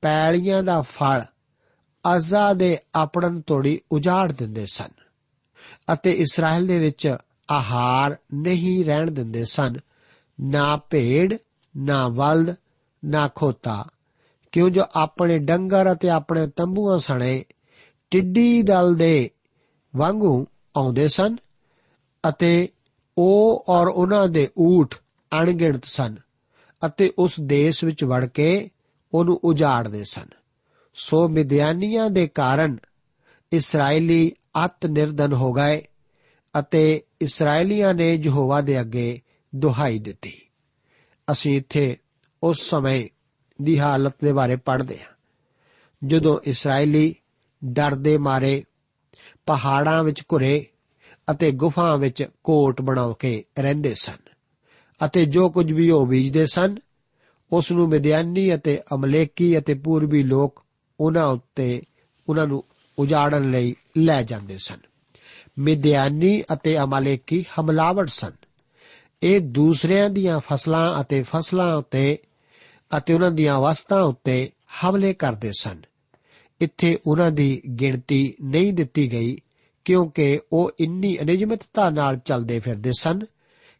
ਪੈਲੀਆਂ 0.00 0.62
ਦਾ 0.62 0.80
ਫਲ 0.80 1.24
ਅਜ਼ਾ 2.16 2.52
ਦੇ 2.52 2.78
ਆਪਣਨ 2.94 3.40
ਤੋੜੀ 3.40 3.80
ਉਜਾੜ 3.92 4.32
ਦਿੰਦੇ 4.32 4.66
ਸਨ 4.72 4.88
ਅਤੇ 5.92 6.10
ਇਸਰਾਇਲ 6.10 6.66
ਦੇ 6.66 6.78
ਵਿੱਚ 6.78 7.16
ਆਹਾਰ 7.50 8.16
ਨਹੀਂ 8.34 8.84
ਰਹਿਣ 8.84 9.10
ਦਿੰਦੇ 9.10 9.44
ਸਨ। 9.44 9.76
ਨਾ 10.40 10.76
ਭੇਡ, 10.76 11.38
ਨਾ 11.76 12.08
ਵਲਦ, 12.08 12.54
ਨਾ 13.04 13.28
ਖੋਤਾ। 13.34 13.86
ਕਿਉਂ 14.52 14.70
ਜੋ 14.70 14.82
ਆਪਣੇ 14.94 15.38
ਡੰਗਰ 15.38 15.92
ਅਤੇ 15.92 16.08
ਆਪਣੇ 16.08 16.46
ਤੰਬੂਆਂ 16.46 16.98
ਸਣੇ 16.98 17.44
ਟਿੱਡੀ 18.10 18.62
ਦਲ 18.62 18.94
ਦੇ 18.94 19.30
ਵਾਂਗੂ 19.96 20.46
ਆਉਂਦੇ 20.76 21.08
ਸਨ 21.08 21.36
ਅਤੇ 22.28 22.68
ਉਹ 23.18 23.64
ਔਰ 23.68 23.86
ਉਹਨਾਂ 23.86 24.28
ਦੇ 24.28 24.48
ਊਠ 24.58 24.94
ਅਣਗਿਣਤ 25.40 25.84
ਸਨ 25.84 26.16
ਅਤੇ 26.86 27.12
ਉਸ 27.18 27.40
ਦੇਸ਼ 27.40 27.84
ਵਿੱਚ 27.84 28.04
ਵੜ 28.04 28.26
ਕੇ 28.26 28.70
ਉਹਨੂੰ 29.14 29.40
ਉਜਾੜਦੇ 29.44 30.04
ਸਨ। 30.04 30.26
ਸੋ 30.94 31.28
ਮਿਦਿਆਨੀਆਂ 31.28 32.10
ਦੇ 32.10 32.26
ਕਾਰਨ 32.26 32.78
ਇਸرائیਲੀ 33.52 34.32
ਅਤ 34.64 34.86
ਨਿਰਧਨ 34.86 35.32
ਹੋ 35.32 35.52
ਗਏ 35.52 35.82
ਅਤੇ 36.58 37.02
ਇਸرائیਲੀਆਂ 37.20 37.94
ਨੇ 37.94 38.14
ਯਹੋਵਾ 38.14 38.60
ਦੇ 38.60 38.80
ਅੱਗੇ 38.80 39.20
ਦੁਹਾਈ 39.54 39.98
ਦਿੱਤੀ। 39.98 40.42
ਅਸੀਂ 41.32 41.56
ਇੱਥੇ 41.56 41.96
ਉਸ 42.42 42.62
ਸਮੇਂ 42.62 43.08
ਦੀ 43.62 43.78
ਹਾਲਤ 43.78 44.14
ਦੇ 44.24 44.32
ਬਾਰੇ 44.32 44.56
ਪੜ੍ਹਦੇ 44.56 44.98
ਹਾਂ। 44.98 45.12
ਜਦੋਂ 46.04 46.40
ਇਸرائیਲੀ 46.44 47.14
ਡਰ 47.64 47.94
ਦੇ 47.94 48.18
ਮਾਰੇ, 48.18 48.64
ਪਹਾੜਾਂ 49.46 50.04
ਵਿੱਚ 50.04 50.22
ਘੁਰੇ 50.32 50.66
ਅਤੇ 51.30 51.50
ਗੁਫਾਵਾਂ 51.50 51.98
ਵਿੱਚ 51.98 52.28
ਕੋਟ 52.44 52.80
ਬਣਾ 52.80 53.14
ਕੇ 53.18 53.44
ਰਹਿੰਦੇ 53.58 53.94
ਸਨ 53.94 54.16
ਅਤੇ 55.04 55.24
ਜੋ 55.24 55.50
ਕੁਝ 55.50 55.72
ਵੀ 55.72 55.90
ਉਹ 55.90 56.06
ਬੀਜਦੇ 56.06 56.46
ਸਨ 56.46 56.76
ਉਸ 57.52 57.72
ਨੂੰ 57.72 57.88
ਮਿਦਿਆਨੀ 57.88 58.54
ਅਤੇ 58.54 58.80
ਅਮਲੇਕੀ 58.94 59.58
ਅਤੇ 59.58 59.74
ਪੂਰਬੀ 59.74 60.22
ਲੋਕ 60.22 60.64
ਉਹਨਾਂ 61.00 61.26
ਉੱਤੇ, 61.26 61.82
ਉਹਨਾਂ 62.28 62.46
ਨੂੰ 62.46 62.64
ਉਜਾੜਨ 62.98 63.50
ਲਈ 63.50 63.76
ਲੈ 63.98 64.22
ਜਾਂਦੇ 64.22 64.58
ਸਨ। 64.58 64.78
ਮਿਦਿਆਨੀ 65.58 66.42
ਅਤੇ 66.52 66.78
ਅਮਲੇਕੀ 66.78 67.44
ਹਮਲਾਵਰ 67.60 68.06
ਸਨ। 68.06 68.30
ਇਹ 69.22 69.40
ਦੂਸਰਿਆਂ 69.40 70.10
ਦੀਆਂ 70.10 70.40
ਫਸਲਾਂ 70.40 71.00
ਅਤੇ 71.00 71.22
ਫਸਲਾਂ 71.22 71.76
ਉੱਤੇ 71.76 72.18
ਅਤੇ 72.98 73.14
ਉਹਨਾਂ 73.14 73.30
ਦੀਆਂ 73.30 73.60
ਵਸਤਾਂ 73.60 74.02
ਉੱਤੇ 74.02 74.50
ਹਮਲੇ 74.84 75.14
ਕਰਦੇ 75.14 75.52
ਸਨ। 75.60 75.82
ਇੱਥੇ 76.60 76.98
ਉਹਨਾਂ 77.06 77.30
ਦੀ 77.30 77.62
ਗਿਣਤੀ 77.80 78.34
ਨਹੀਂ 78.42 78.72
ਦਿੱਤੀ 78.72 79.12
ਗਈ, 79.12 79.36
ਕਿਉਂਕਿ 79.84 80.40
ਉਹ 80.52 80.70
ਇੰਨੀ 80.80 81.18
ਅਨਿਯਮਿਤਤਾ 81.20 81.90
ਨਾਲ 81.90 82.16
ਚੱਲਦੇ 82.16 82.58
ਫਿਰਦੇ 82.58 82.90
ਸਨ 82.98 83.20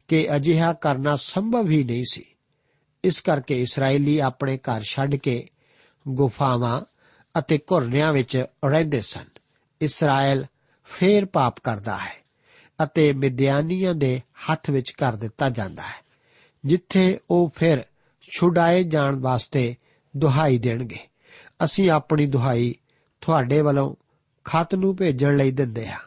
ਕਿ 0.08 0.36
ਅਜਿਹਾ 0.36 0.72
ਕਰਨਾ 0.72 1.16
ਸੰਭਵ 1.16 1.70
ਹੀ 1.70 1.84
ਨਹੀਂ 1.84 2.04
ਸੀ। 2.12 2.24
ਇਸ 3.08 3.20
ਕਰਕੇ 3.20 3.62
ਇਸرائیਲੀ 3.62 4.18
ਆਪਣੇ 4.18 4.58
ਘਰ 4.58 4.82
ਛੱਡ 4.82 5.14
ਕੇ 5.14 5.48
ਗੁਫਾਵਾਂ 6.08 6.80
ਅਤੇ 7.38 7.58
ਘੁਰਨਿਆਂ 7.58 8.12
ਵਿੱਚ 8.12 8.44
ਰਹਿੰਦੇ 8.64 9.00
ਸਨ। 9.00 9.24
ਇਸਰਾਇਲ 9.80 10.46
ਫੇਰ 10.84 11.24
ਪਾਪ 11.24 11.60
ਕਰਦਾ 11.60 11.96
ਹੈ 11.96 12.24
ਅਤੇ 12.84 13.12
ਮਿਦਿਆਨੀਆਂ 13.12 13.94
ਦੇ 13.94 14.20
ਹੱਥ 14.50 14.70
ਵਿੱਚ 14.70 14.90
ਕਰ 14.90 15.16
ਦਿੱਤਾ 15.16 15.50
ਜਾਂਦਾ 15.50 15.82
ਹੈ, 15.82 16.04
ਜਿੱਥੇ 16.64 17.18
ਉਹ 17.30 17.52
ਫਿਰ 17.56 17.84
ਛੁਡਾਏ 18.38 18.84
ਜਾਣ 18.84 19.18
ਵਾਸਤੇ 19.18 19.76
ਦੁਹਾਈ 20.16 20.58
ਦੇਣਗੇ। 20.58 20.98
ਅਸੀਂ 21.64 21.90
ਆਪਣੀ 21.90 22.26
ਦੁਹਾਈ 22.26 22.74
ਤੁਹਾਡੇ 23.20 23.62
ਵੱਲੋਂ 23.62 23.94
ਖਤ 24.44 24.74
ਨੂੰ 24.74 24.96
ਭੇਜਣ 24.96 25.36
ਲਈ 25.36 25.50
ਦਿੰਦੇ 25.50 25.88
ਹਾਂ, 25.88 26.00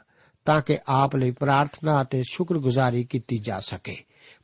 ਤਾਂ 0.45 0.61
ਕਿ 0.61 0.77
ਆਪ 0.87 1.15
ਲਈ 1.15 1.31
ਪ੍ਰਾਰਥਨਾ 1.31 2.01
ਅਤੇ 2.01 2.23
ਸ਼ੁਕਰਗੁਜ਼ਾਰੀ 2.29 3.03
ਕੀਤੀ 3.03 3.37
ਜਾ 3.37 3.59
ਸਕੇ। 3.59 3.97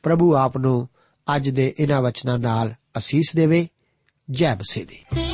ਪ੍ਰਭੂ 0.03 0.35
ਆਪ 0.35 0.57
ਨੂੰ 0.57 0.89
ਅੱਜ 1.35 1.49
ਦੇ 1.49 1.73
ਇਹਨਾਂ 1.79 2.01
ਵਚਨਾਂ 2.01 2.37
ਨਾਲ 2.39 2.73
ਅਸੀਸ 2.97 3.35
ਦੇਵੇ 3.35 3.67
ਜੈ 4.29 4.55
ਮਸੀਹ 4.55 4.85
ਦੀ 4.85 5.26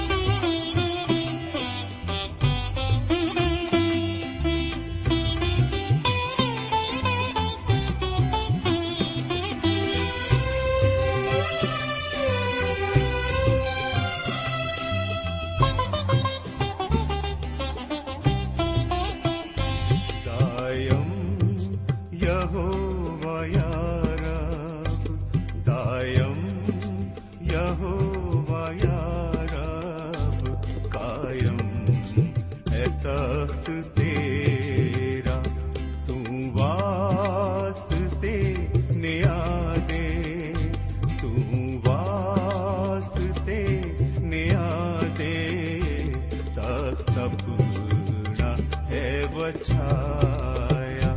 तख्त 46.93 47.19
अपना 47.19 48.49
है 48.89 49.05
बचाया 49.35 51.13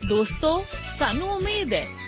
ਦੋਸਤੋ 0.10 0.50
ਸਾਨੂੰ 0.98 1.30
ਉਮੀਦ 1.34 1.74
ਹੈ 1.74 1.95